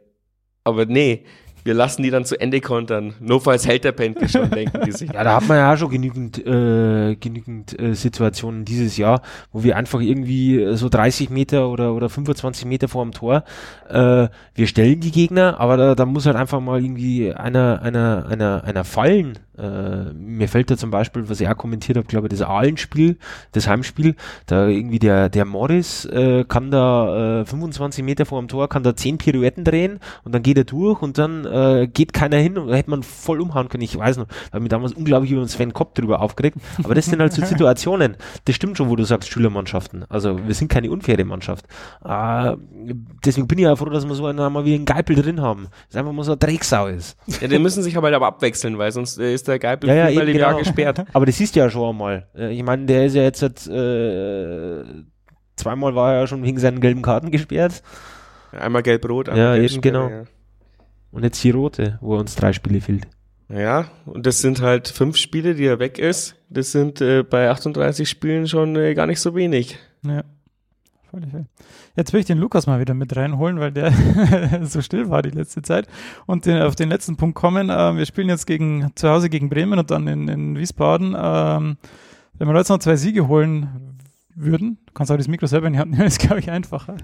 [0.63, 1.23] aber nee,
[1.63, 3.13] wir lassen die dann zu Ende kontern.
[3.19, 5.11] Nur falls hält der Penke schon, denken die sich.
[5.11, 9.63] Ja, da hat man ja auch schon genügend, äh, genügend äh, Situationen dieses Jahr, wo
[9.63, 13.43] wir einfach irgendwie äh, so 30 Meter oder, oder 25 Meter vor dem Tor,
[13.89, 18.25] äh, wir stellen die Gegner, aber da, da muss halt einfach mal irgendwie einer, einer,
[18.29, 22.27] einer, einer fallen Äh, mir fällt da zum Beispiel, was ich auch kommentiert habe, glaube
[22.27, 23.17] ich, das Ahlenspiel,
[23.51, 24.15] das Heimspiel,
[24.47, 28.83] da irgendwie der, der Morris äh, kann da äh, 25 Meter vor dem Tor, kann
[28.83, 32.57] da 10 Pirouetten drehen und dann geht er durch und dann äh, geht keiner hin
[32.57, 33.83] und da hätte man voll umhauen können.
[33.83, 36.57] Ich weiß noch, da habe ich damals unglaublich über den Sven Kopp drüber aufgeregt.
[36.83, 38.17] Aber das sind halt so Situationen.
[38.45, 40.05] Das stimmt schon, wo du sagst, Schülermannschaften.
[40.09, 41.65] Also wir sind keine unfaire Mannschaft.
[42.03, 42.55] Äh,
[43.23, 45.67] deswegen bin ich ja froh, dass wir so einen mal wie einen Geipel drin haben.
[45.89, 47.17] Das einfach mal so ein Drecksau ist.
[47.41, 49.95] Ja, den müssen sich aber, halt aber abwechseln, weil sonst äh, ist der Geipel ja,
[49.95, 50.47] ja, viermal im genau.
[50.49, 51.05] Jahr gesperrt.
[51.13, 52.27] Aber das du ja schon einmal.
[52.35, 54.83] Äh, Ich meine, der ist ja jetzt äh,
[55.55, 57.83] zweimal war er ja schon wegen seinen gelben Karten gesperrt
[58.51, 60.09] Einmal gelb-rot, einmal Ja, gelb eben, genau.
[60.09, 60.23] Ja.
[61.11, 63.07] und jetzt die rote, wo er uns drei Spiele fehlt.
[63.49, 66.35] ja, und das sind halt fünf Spiele, die er weg ist.
[66.49, 69.77] Das sind äh, bei 38 Spielen schon äh, gar nicht so wenig.
[70.05, 70.23] Ja.
[71.21, 71.45] Fair.
[71.95, 73.91] Jetzt will ich den Lukas mal wieder mit reinholen, weil der
[74.63, 75.87] so still war die letzte Zeit.
[76.25, 77.69] Und den, auf den letzten Punkt kommen.
[77.71, 81.15] Ähm, wir spielen jetzt gegen, zu Hause gegen Bremen und dann in, in Wiesbaden.
[81.17, 81.77] Ähm,
[82.37, 83.99] wenn wir jetzt noch zwei Siege holen
[84.35, 86.97] würden, du kannst auch das Mikro selber in die Hand nehmen, ist glaube ich einfacher.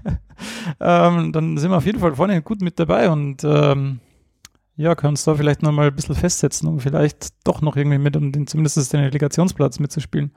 [0.79, 3.99] ähm, dann sind wir auf jeden Fall vorne gut mit dabei und ähm,
[4.75, 7.97] ja, können uns da vielleicht noch mal ein bisschen festsetzen, um vielleicht doch noch irgendwie
[7.97, 10.31] mit, um den, zumindest den Relegationsplatz mitzuspielen.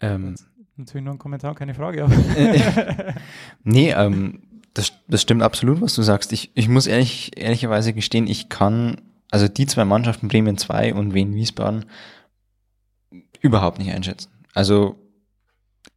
[0.00, 0.36] Ähm,
[0.76, 2.06] Natürlich nur ein Kommentar, keine Frage.
[3.64, 4.42] Nee, ähm,
[4.74, 6.32] das, das stimmt absolut, was du sagst.
[6.32, 9.00] Ich, ich muss ehrlich, ehrlicherweise gestehen, ich kann,
[9.30, 11.86] also die zwei Mannschaften, Bremen 2 und Wien Wiesbaden,
[13.40, 14.30] überhaupt nicht einschätzen.
[14.52, 14.96] Also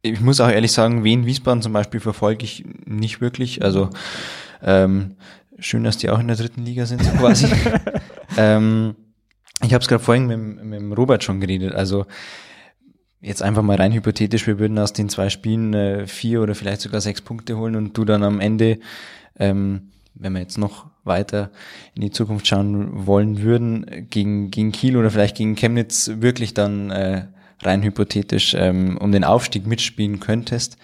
[0.02, 3.62] ich muss auch ehrlich sagen, Wien Wiesbaden zum Beispiel verfolge ich nicht wirklich.
[3.62, 3.90] Also
[4.62, 5.16] ähm,
[5.58, 7.48] schön, dass die auch in der dritten Liga sind, so quasi.
[8.36, 8.94] ähm,
[9.62, 11.74] ich habe es gerade vorhin mit, mit Robert schon geredet.
[11.74, 12.06] Also
[13.20, 16.80] jetzt einfach mal rein hypothetisch, wir würden aus den zwei Spielen äh, vier oder vielleicht
[16.80, 18.78] sogar sechs Punkte holen und du dann am Ende,
[19.38, 21.50] ähm, wenn wir jetzt noch weiter
[21.94, 26.90] in die Zukunft schauen wollen würden, gegen, gegen Kiel oder vielleicht gegen Chemnitz wirklich dann
[26.90, 27.26] äh,
[27.62, 30.76] rein hypothetisch ähm, um den Aufstieg mitspielen könntest,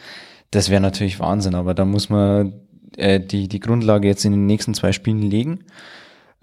[0.51, 2.55] das wäre natürlich Wahnsinn, aber da muss man
[2.97, 5.65] äh, die, die Grundlage jetzt in den nächsten zwei Spielen legen.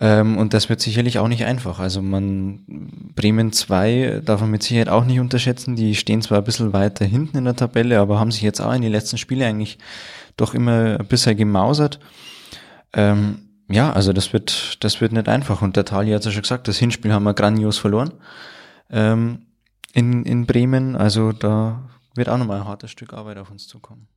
[0.02, 1.80] Ähm, und das wird sicherlich auch nicht einfach.
[1.80, 2.66] Also man,
[3.16, 5.76] Bremen 2 darf man mit Sicherheit auch nicht unterschätzen.
[5.76, 8.74] Die stehen zwar ein bisschen weiter hinten in der Tabelle, aber haben sich jetzt auch
[8.74, 9.78] in die letzten Spiele eigentlich
[10.38, 12.00] doch immer bisher gemausert.
[12.94, 15.62] Ähm, ja, also das wird, das wird nicht einfach.
[15.62, 18.12] Und der Tali hat ja schon gesagt, das Hinspiel haben wir grandios verloren
[18.90, 19.46] ähm,
[19.94, 20.96] in, in Bremen.
[20.96, 24.08] Also da wird auch nochmal ein hartes Stück Arbeit auf uns zukommen.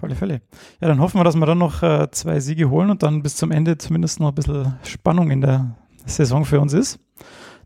[0.00, 0.40] Volle Fälle.
[0.80, 3.36] Ja, dann hoffen wir, dass wir dann noch äh, zwei Siege holen und dann bis
[3.36, 5.76] zum Ende zumindest noch ein bisschen Spannung in der
[6.06, 6.98] Saison für uns ist.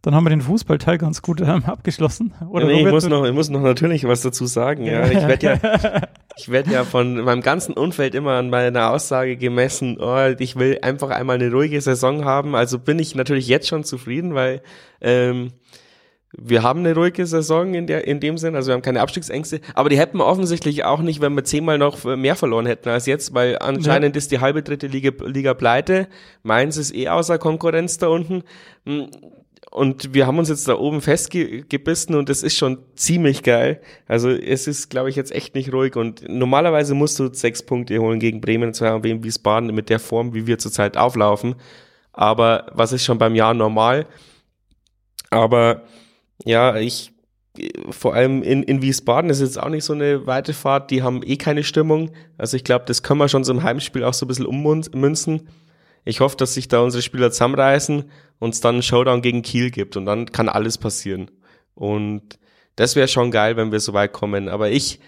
[0.02, 2.34] Dann haben wir den Fußballteil ganz gut ähm, abgeschlossen.
[2.50, 4.84] Oder nee, ich muss noch, ich muss noch natürlich was dazu sagen.
[4.84, 6.02] Ja, ich werde ja,
[6.36, 10.78] ich werde ja von meinem ganzen Umfeld immer an meiner Aussage gemessen, oh, ich will
[10.82, 12.54] einfach einmal eine ruhige Saison haben.
[12.54, 14.60] Also bin ich natürlich jetzt schon zufrieden, weil
[15.00, 15.52] ähm,
[16.36, 19.60] wir haben eine ruhige Saison in, der, in dem Sinn, also wir haben keine Abstiegsängste,
[19.74, 23.06] aber die hätten wir offensichtlich auch nicht, wenn wir zehnmal noch mehr verloren hätten als
[23.06, 26.08] jetzt, weil anscheinend ist die halbe dritte Liga, Liga pleite,
[26.42, 28.42] Mainz ist eh außer Konkurrenz da unten
[28.86, 29.08] Hm,
[29.70, 33.80] und wir haben uns jetzt da oben festgebissen und das ist schon ziemlich geil.
[34.06, 37.98] Also es ist, glaube ich, jetzt echt nicht ruhig und normalerweise musst du sechs Punkte
[37.98, 41.56] holen gegen Bremen, zwei und Wiesbaden mit der Form, wie wir zurzeit auflaufen.
[42.12, 44.06] Aber was ist schon beim Jahr normal?
[45.30, 45.82] Aber
[46.44, 47.14] ja, ich
[47.90, 51.22] vor allem in, in Wiesbaden ist jetzt auch nicht so eine weite Fahrt, die haben
[51.24, 52.10] eh keine Stimmung.
[52.36, 55.48] Also ich glaube, das können wir schon so im Heimspiel auch so ein bisschen ummünzen.
[56.04, 58.10] Ich hoffe, dass sich da unsere Spieler zusammenreißen
[58.40, 61.30] und es dann einen Showdown gegen Kiel gibt und dann kann alles passieren.
[61.74, 62.38] Und
[62.76, 64.48] das wäre schon geil, wenn wir so weit kommen.
[64.48, 64.98] Aber ich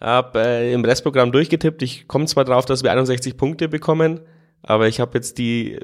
[0.00, 1.82] habe äh, im Restprogramm durchgetippt.
[1.82, 4.20] Ich komme zwar drauf, dass wir 61 Punkte bekommen,
[4.62, 5.78] aber ich habe jetzt die,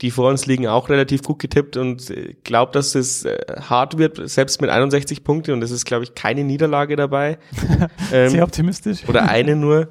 [0.00, 2.12] die vor uns liegen, auch relativ gut getippt und
[2.42, 5.52] glaube, dass es äh, hart wird, selbst mit 61 Punkte.
[5.52, 7.38] Und es ist, glaube ich, keine Niederlage dabei.
[8.10, 9.08] Sehr ähm, optimistisch.
[9.08, 9.88] oder eine nur,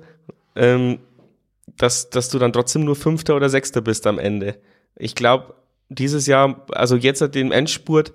[0.56, 1.00] ähm,
[1.78, 4.58] dass, dass du dann trotzdem nur Fünfter oder Sechster bist am Ende.
[4.98, 5.56] Ich glaube,
[5.88, 8.14] dieses Jahr, also jetzt hat den Endspurt,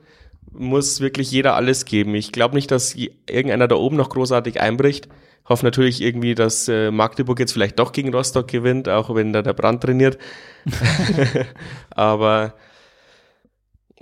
[0.53, 2.15] muss wirklich jeder alles geben.
[2.15, 5.09] Ich glaube nicht, dass irgendeiner da oben noch großartig einbricht.
[5.45, 9.43] Hoffe natürlich irgendwie, dass äh, Magdeburg jetzt vielleicht doch gegen Rostock gewinnt, auch wenn da
[9.43, 10.19] der Brand trainiert.
[11.91, 12.55] Aber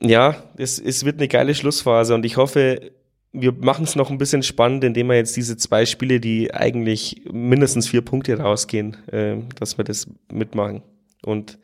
[0.01, 2.93] ja, es, es wird eine geile Schlussphase und ich hoffe,
[3.33, 7.23] wir machen es noch ein bisschen spannend, indem wir jetzt diese zwei Spiele, die eigentlich
[7.31, 10.83] mindestens vier Punkte rausgehen, äh, dass wir das mitmachen.
[11.23, 11.59] Und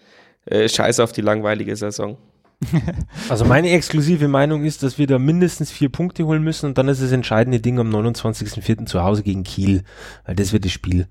[0.44, 2.18] äh, scheiß auf die langweilige Saison.
[3.28, 6.88] Also meine exklusive Meinung ist, dass wir da mindestens vier Punkte holen müssen und dann
[6.88, 8.86] ist das entscheidende Ding am 29.04.
[8.86, 9.82] zu Hause gegen Kiel,
[10.24, 11.06] weil das wird das Spiel.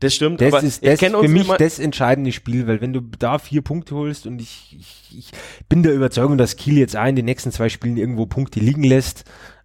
[0.00, 3.38] Das stimmt, das aber ist das für mich das entscheidende Spiel, weil wenn du da
[3.38, 5.30] vier Punkte holst und ich, ich, ich
[5.68, 8.82] bin der Überzeugung, dass Kiel jetzt auch in den nächsten zwei Spielen irgendwo Punkte liegen
[8.82, 9.24] lässt,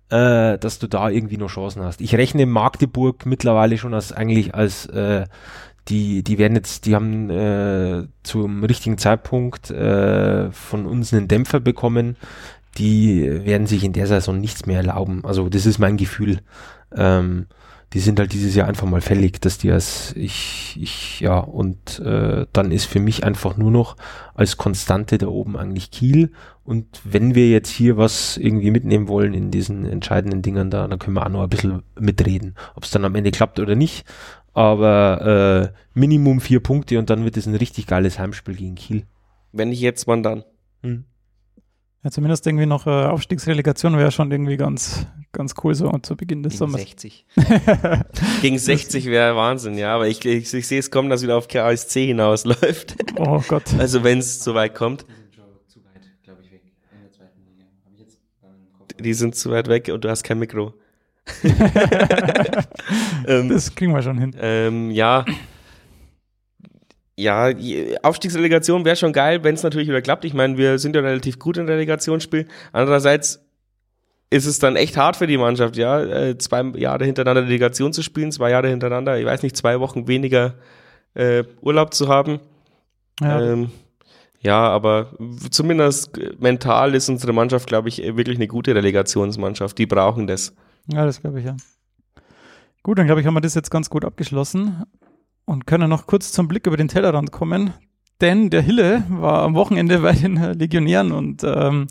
[0.10, 2.02] äh, dass du da irgendwie noch Chancen hast.
[2.02, 5.26] Ich rechne Magdeburg mittlerweile schon als eigentlich als äh,
[5.88, 11.60] die, die werden jetzt, die haben äh, zum richtigen Zeitpunkt äh, von uns einen Dämpfer
[11.60, 12.18] bekommen.
[12.78, 15.22] Die werden sich in der Saison nichts mehr erlauben.
[15.24, 16.42] Also das ist mein Gefühl.
[16.96, 17.48] Ähm,
[17.94, 22.00] die sind halt dieses Jahr einfach mal fällig, dass die als ich, ich, ja, und
[22.00, 23.96] äh, dann ist für mich einfach nur noch
[24.36, 26.32] als Konstante da oben eigentlich Kiel.
[26.66, 31.00] Und wenn wir jetzt hier was irgendwie mitnehmen wollen in diesen entscheidenden Dingern da, dann
[31.00, 32.56] können wir auch noch ein bisschen mitreden.
[32.76, 34.06] Ob es dann am Ende klappt oder nicht.
[34.58, 39.04] Aber äh, Minimum vier Punkte und dann wird es ein richtig geiles Heimspiel gegen Kiel.
[39.52, 40.44] Wenn nicht jetzt, wann dann?
[40.82, 41.06] Hm.
[42.04, 46.42] Ja, zumindest irgendwie noch äh, Aufstiegsrelegation wäre schon irgendwie ganz, ganz cool so zu Beginn
[46.42, 46.82] des Gegen Sommers.
[46.82, 47.26] 60.
[48.42, 51.48] Gegen 60 wäre Wahnsinn, ja, aber ich, ich, ich sehe es kommen, dass wieder auf
[51.48, 52.96] KSC hinausläuft.
[53.20, 53.76] Oh Gott.
[53.78, 55.06] Also wenn es so weit kommt.
[59.00, 60.74] Die sind zu weit weg und du hast kein Mikro.
[63.28, 64.36] ähm, das kriegen wir schon hin.
[64.40, 65.26] Ähm, ja,
[67.20, 67.52] ja,
[68.04, 70.24] Aufstiegsrelegation wäre schon geil, wenn es natürlich wieder klappt.
[70.24, 72.48] Ich meine, wir sind ja relativ gut in Relegationsspiel.
[72.72, 73.44] Andererseits
[74.30, 78.04] ist es dann echt hart für die Mannschaft, ja, äh, zwei Jahre hintereinander Relegation zu
[78.04, 80.56] spielen, zwei Jahre hintereinander, ich weiß nicht, zwei Wochen weniger
[81.16, 82.40] äh, Urlaub zu haben.
[83.22, 83.42] Ja.
[83.42, 83.72] Ähm,
[84.42, 85.14] ja, aber
[85.50, 89.78] zumindest mental ist unsere Mannschaft, glaube ich, wirklich eine gute Relegationsmannschaft.
[89.78, 90.54] Die brauchen das.
[90.92, 91.56] Ja, das glaube ich ja.
[92.84, 94.84] Gut, dann glaube ich, haben wir das jetzt ganz gut abgeschlossen
[95.46, 97.74] und können noch kurz zum Blick über den Tellerrand kommen.
[98.22, 101.88] Denn der Hille war am Wochenende bei den Legionären und ähm,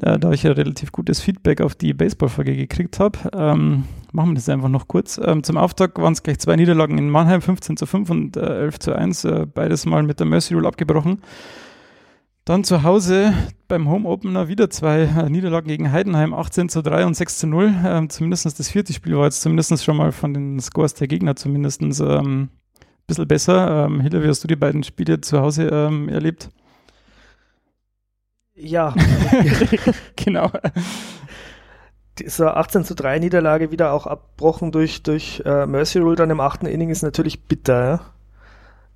[0.00, 4.48] da ich ja relativ gutes Feedback auf die Baseballfolge gekriegt habe, ähm, machen wir das
[4.48, 5.20] einfach noch kurz.
[5.22, 8.60] Ähm, zum Auftakt waren es gleich zwei Niederlagen in Mannheim, 15 zu 5 und äh,
[8.60, 11.20] 11 zu 1, äh, beides mal mit der Mercy Rule abgebrochen.
[12.48, 13.34] Dann zu Hause
[13.68, 17.46] beim Home Opener wieder zwei äh, Niederlagen gegen Heidenheim, 18 zu 3 und 6 zu
[17.46, 17.74] 0.
[17.84, 21.36] Ähm, zumindest das vierte Spiel war jetzt zumindest schon mal von den Scores der Gegner
[21.36, 22.48] zumindest ähm,
[23.06, 23.84] bisschen besser.
[23.84, 26.48] Ähm, Hiller, wie hast du die beiden Spiele zu Hause ähm, erlebt?
[28.54, 28.94] Ja,
[30.16, 30.50] genau.
[32.18, 36.40] Diese 18 zu 3 Niederlage wieder auch abbrochen durch, durch äh, Mercy Rule dann im
[36.40, 37.84] achten Inning ist natürlich bitter.
[37.84, 38.00] Ja?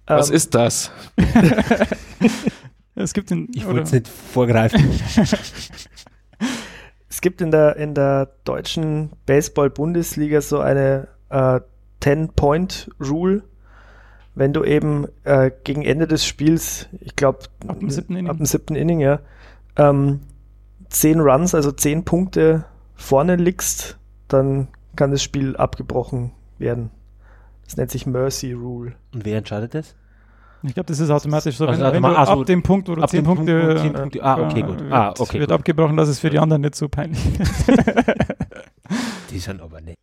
[0.07, 0.91] Was ähm, ist das?
[2.95, 4.81] es gibt in, ich wollte es nicht vorgreifen.
[7.09, 11.61] es gibt in der, in der deutschen Baseball-Bundesliga so eine äh,
[12.03, 13.45] 10-Point-Rule
[14.35, 18.39] wenn du eben äh, gegen Ende des Spiels, ich glaube, ab dem siebten Inning, ab
[18.39, 19.21] dem siebten Inning ja,
[19.77, 20.21] ähm,
[20.89, 22.65] zehn Runs, also zehn Punkte
[22.95, 26.91] vorne liegst, dann kann das Spiel abgebrochen werden.
[27.65, 28.95] Das nennt sich Mercy Rule.
[29.13, 29.95] Und wer entscheidet das?
[30.65, 32.95] Ich glaube, das ist automatisch so, also wenn, wenn du also ab dem Punkt, wo
[32.95, 34.83] du zehn Punkte, Punkt, zehn Punkte, ah, okay, gut.
[34.91, 35.59] Ah, okay, wird gut.
[35.59, 37.69] abgebrochen, dass es für die anderen nicht so peinlich ist.
[39.31, 39.99] die sind aber nicht.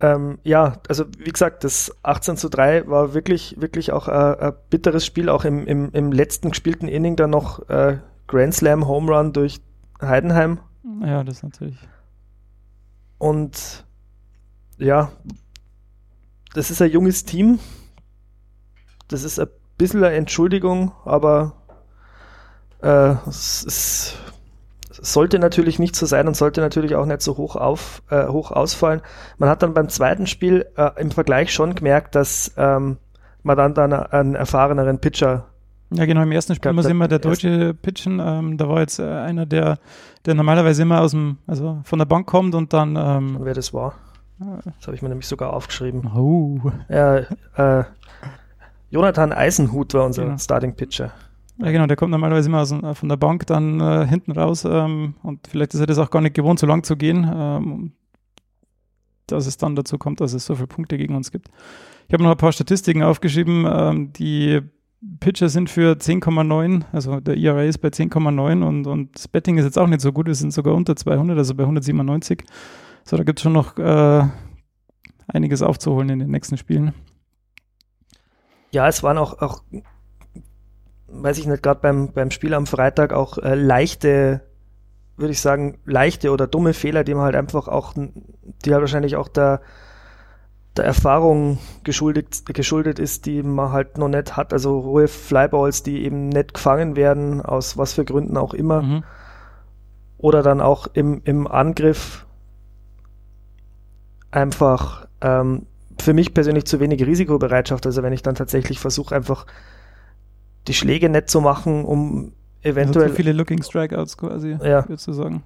[0.00, 4.52] Ähm, ja, also wie gesagt, das 18 zu 3 war wirklich, wirklich auch ein, ein
[4.68, 9.12] bitteres Spiel, auch im, im, im letzten gespielten Inning dann noch äh, Grand Slam Home
[9.12, 9.60] Run durch
[10.00, 10.58] Heidenheim.
[11.04, 11.78] Ja, das natürlich.
[13.18, 13.84] Und
[14.78, 15.12] ja,
[16.54, 17.60] das ist ein junges Team.
[19.12, 19.48] Das ist ein
[19.78, 21.52] bisschen eine Entschuldigung, aber
[22.82, 24.18] äh, es ist
[25.04, 28.52] sollte natürlich nicht so sein und sollte natürlich auch nicht so hoch, auf, äh, hoch
[28.52, 29.02] ausfallen.
[29.36, 32.98] Man hat dann beim zweiten Spiel äh, im Vergleich schon gemerkt, dass ähm,
[33.42, 35.46] man dann, dann einen erfahreneren Pitcher
[35.94, 38.18] ja, genau, im ersten Spiel muss immer der Deutsche pitchen.
[38.18, 39.78] Ähm, da war jetzt äh, einer, der,
[40.24, 42.96] der normalerweise immer aus dem, also von der Bank kommt und dann.
[42.96, 43.94] Ähm, wer das war?
[44.38, 46.10] Das habe ich mir nämlich sogar aufgeschrieben.
[46.16, 46.72] Oh.
[46.88, 47.84] Ja, äh,
[48.92, 50.38] Jonathan Eisenhut war unser genau.
[50.38, 51.12] Starting Pitcher.
[51.58, 55.14] Ja, genau, der kommt normalerweise immer aus, von der Bank dann äh, hinten raus ähm,
[55.22, 57.92] und vielleicht ist er das auch gar nicht gewohnt, so lang zu gehen, ähm,
[59.26, 61.48] dass es dann dazu kommt, dass es so viele Punkte gegen uns gibt.
[62.06, 63.66] Ich habe noch ein paar Statistiken aufgeschrieben.
[63.66, 64.60] Ähm, die
[65.20, 69.64] Pitcher sind für 10,9, also der ERA ist bei 10,9 und, und das Betting ist
[69.64, 72.44] jetzt auch nicht so gut, wir sind sogar unter 200, also bei 197.
[73.04, 74.24] So, da gibt es schon noch äh,
[75.28, 76.92] einiges aufzuholen in den nächsten Spielen.
[78.72, 79.62] Ja, es waren auch, auch
[81.08, 84.40] weiß ich nicht, gerade beim, beim Spiel am Freitag auch äh, leichte,
[85.16, 89.16] würde ich sagen, leichte oder dumme Fehler, die man halt einfach auch, die halt wahrscheinlich
[89.16, 89.60] auch der,
[90.76, 94.54] der Erfahrung geschuldet, geschuldet ist, die man halt noch nicht hat.
[94.54, 98.82] Also hohe Flyballs, die eben nicht gefangen werden, aus was für Gründen auch immer.
[98.82, 99.04] Mhm.
[100.16, 102.26] Oder dann auch im, im Angriff
[104.30, 105.66] einfach ähm,
[106.00, 107.86] für mich persönlich zu wenig Risikobereitschaft.
[107.86, 109.46] Also wenn ich dann tatsächlich versuche, einfach
[110.68, 112.32] die Schläge nett zu machen, um
[112.62, 113.04] eventuell.
[113.04, 114.88] Also zu viele Looking Strikeouts quasi, ja.
[114.88, 115.42] würdest du sagen.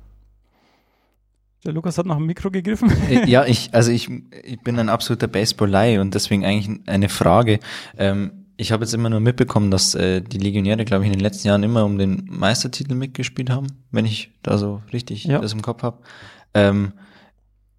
[1.64, 2.90] Der Lukas hat nach dem Mikro gegriffen.
[3.10, 4.08] Äh, ja, ich, also ich,
[4.44, 7.58] ich bin ein absoluter Baseball-Lei und deswegen eigentlich eine Frage.
[7.96, 11.22] Ähm, ich habe jetzt immer nur mitbekommen, dass äh, die Legionäre, glaube ich, in den
[11.22, 15.40] letzten Jahren immer um den Meistertitel mitgespielt haben, wenn ich da so richtig ja.
[15.40, 15.98] das im Kopf habe.
[16.54, 16.92] Ähm,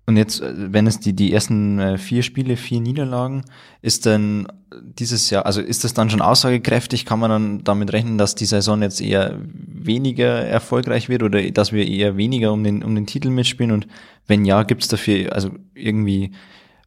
[0.08, 3.44] und jetzt, äh, wenn es die, die ersten äh, vier Spiele, vier Niederlagen,
[3.82, 4.48] ist dann
[4.82, 7.06] dieses Jahr, also ist das dann schon aussagekräftig?
[7.06, 11.74] Kann man dann damit rechnen, dass die Saison jetzt eher weniger erfolgreich wird oder dass
[11.74, 13.72] wir eher weniger um den, um den Titel mitspielen?
[13.72, 13.88] Und
[14.28, 16.32] wenn ja, gibt es dafür also irgendwie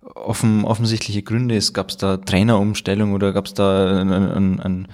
[0.03, 1.59] offen, offensichtliche Gründe?
[1.75, 4.89] Gab es da Trainerumstellung oder gab es da ein, ein, ein,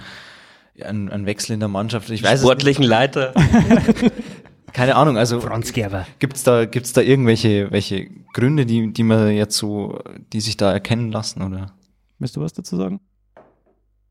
[0.83, 2.09] ein, ein Wechsel in der Mannschaft?
[2.09, 3.33] Ich weiß Sportlichen Leiter.
[4.77, 6.05] Keine Ahnung, also Franz Gerber.
[6.19, 9.97] Gibt's da gibt's da irgendwelche welche Gründe, die die man jetzt so,
[10.31, 11.71] die sich da erkennen lassen oder?
[12.19, 12.99] Willst du was dazu sagen?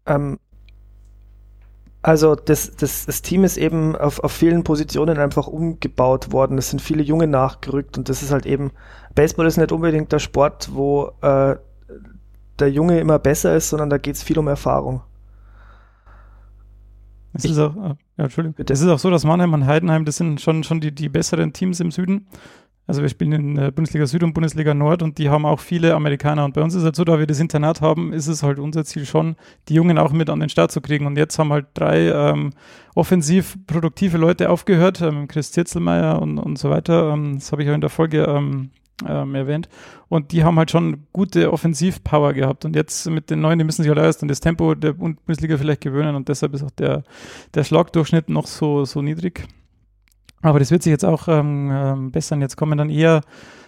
[0.06, 0.40] Ähm,
[2.02, 6.58] also das, das, das Team ist eben auf, auf vielen Positionen einfach umgebaut worden.
[6.58, 8.72] Es sind viele Junge nachgerückt und das ist halt eben,
[9.14, 11.54] Baseball ist nicht unbedingt der Sport, wo äh,
[12.58, 15.02] der Junge immer besser ist, sondern da geht es viel um Erfahrung.
[17.36, 18.64] Es ist auch, ah, ja, Entschuldigung.
[18.68, 21.52] Es ist auch so, dass Mannheim und Heidenheim, das sind schon, schon die, die besseren
[21.52, 22.26] Teams im Süden.
[22.88, 25.94] Also wir spielen in äh, Bundesliga Süd und Bundesliga Nord und die haben auch viele
[25.94, 26.44] Amerikaner.
[26.44, 28.60] Und bei uns ist es halt so, da wir das Internat haben, ist es halt
[28.60, 29.34] unser Ziel schon,
[29.68, 31.06] die Jungen auch mit an den Start zu kriegen.
[31.06, 32.52] Und jetzt haben halt drei ähm,
[32.94, 37.12] offensiv produktive Leute aufgehört, ähm, Chris Zirzelmeier und, und so weiter.
[37.12, 38.70] Ähm, das habe ich auch in der Folge ähm,
[39.06, 39.68] ähm, erwähnt.
[40.08, 42.64] Und die haben halt schon gute Offensivpower gehabt.
[42.64, 45.58] Und jetzt mit den neuen, die müssen sich halt erst an das Tempo der Bundesliga
[45.58, 46.14] vielleicht gewöhnen.
[46.14, 47.04] Und deshalb ist auch der,
[47.54, 49.46] der Schlagdurchschnitt noch so, so niedrig.
[50.42, 52.40] Aber das wird sich jetzt auch ähm, ähm, bessern.
[52.40, 53.22] Jetzt kommen dann eher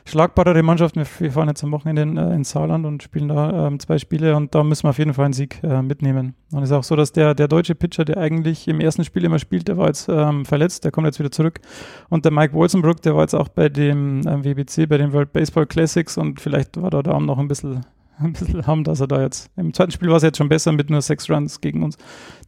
[0.08, 1.02] schlagbarere Mannschaften.
[1.18, 4.36] Wir fahren jetzt am Wochenende in, äh, ins Saarland und spielen da ähm, zwei Spiele
[4.36, 6.34] und da müssen wir auf jeden Fall einen Sieg äh, mitnehmen.
[6.52, 9.24] Und es ist auch so, dass der, der deutsche Pitcher, der eigentlich im ersten Spiel
[9.24, 11.60] immer spielt, der war jetzt ähm, verletzt, der kommt jetzt wieder zurück.
[12.08, 15.32] Und der Mike Wolzenbrook, der war jetzt auch bei dem ähm, WBC, bei den World
[15.32, 17.84] Baseball Classics und vielleicht war da der Arm noch ein bisschen
[18.20, 19.50] ein bisschen haben, dass er da jetzt.
[19.56, 21.96] Im zweiten Spiel war es jetzt schon besser mit nur sechs Runs gegen uns,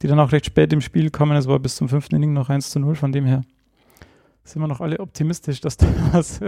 [0.02, 1.36] die dann auch recht spät im Spiel kommen.
[1.36, 3.42] Es war bis zum fünften Inning noch 1 zu 0, von dem her
[4.50, 6.40] sind wir noch alle optimistisch, dass da was.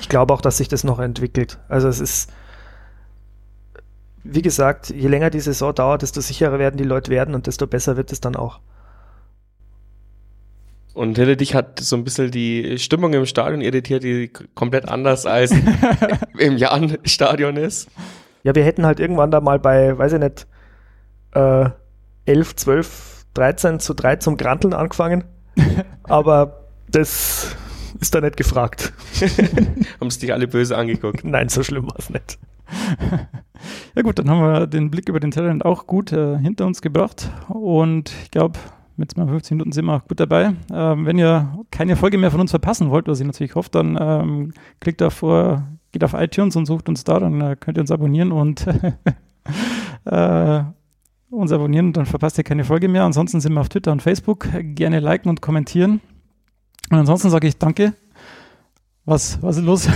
[0.00, 1.58] ich glaube auch, dass sich das noch entwickelt.
[1.68, 2.30] Also es ist,
[4.24, 7.66] wie gesagt, je länger die Saison dauert, desto sicherer werden die Leute werden und desto
[7.66, 8.60] besser wird es dann auch.
[10.94, 15.24] Und hinter dich hat so ein bisschen die Stimmung im Stadion irritiert, die komplett anders
[15.24, 15.52] als
[16.38, 17.88] im Jan-Stadion ist.
[18.42, 20.46] Ja, wir hätten halt irgendwann da mal bei, weiß ich nicht,
[21.34, 21.70] äh,
[22.26, 25.24] 11, 12, 13 zu 3 zum Granteln angefangen.
[26.02, 26.61] Aber
[26.92, 27.56] das
[28.00, 28.92] ist da nicht gefragt.
[30.00, 31.24] haben es dich alle böse angeguckt?
[31.24, 32.38] Nein, so schlimm war es nicht.
[33.94, 36.80] ja gut, dann haben wir den Blick über den Tellerrand auch gut äh, hinter uns
[36.82, 38.58] gebracht und ich glaube,
[38.96, 40.54] mit 15 Minuten sind wir auch gut dabei.
[40.72, 43.98] Ähm, wenn ihr keine Folge mehr von uns verpassen wollt, was ich natürlich hoffe, dann
[44.00, 45.58] ähm, klickt uh,
[45.92, 48.66] geht auf iTunes und sucht uns da, dann äh, könnt ihr uns abonnieren und
[50.04, 50.62] äh,
[51.30, 53.04] uns abonnieren, dann verpasst ihr keine Folge mehr.
[53.04, 54.48] Ansonsten sind wir auf Twitter und Facebook.
[54.74, 56.00] Gerne liken und kommentieren.
[56.92, 57.94] Und ansonsten sage ich danke.
[59.06, 59.88] Was, was ist los?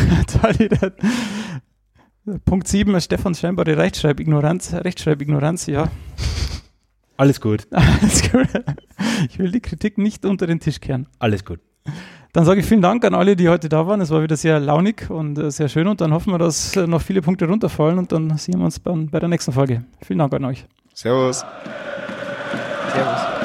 [2.46, 4.72] Punkt 7 ist Stefans scheinbare Rechtschreibignoranz.
[4.72, 5.90] Rechtschreibignoranz, ja.
[7.18, 7.68] Alles gut.
[7.70, 8.48] Alles gut.
[9.28, 11.06] Ich will die Kritik nicht unter den Tisch kehren.
[11.18, 11.60] Alles gut.
[12.32, 14.00] Dann sage ich vielen Dank an alle, die heute da waren.
[14.00, 16.86] Es war wieder sehr launig und äh, sehr schön und dann hoffen wir, dass äh,
[16.86, 19.84] noch viele Punkte runterfallen und dann sehen wir uns bei, bei der nächsten Folge.
[20.00, 20.64] Vielen Dank an euch.
[20.94, 21.44] Servus.
[22.94, 23.35] Servus.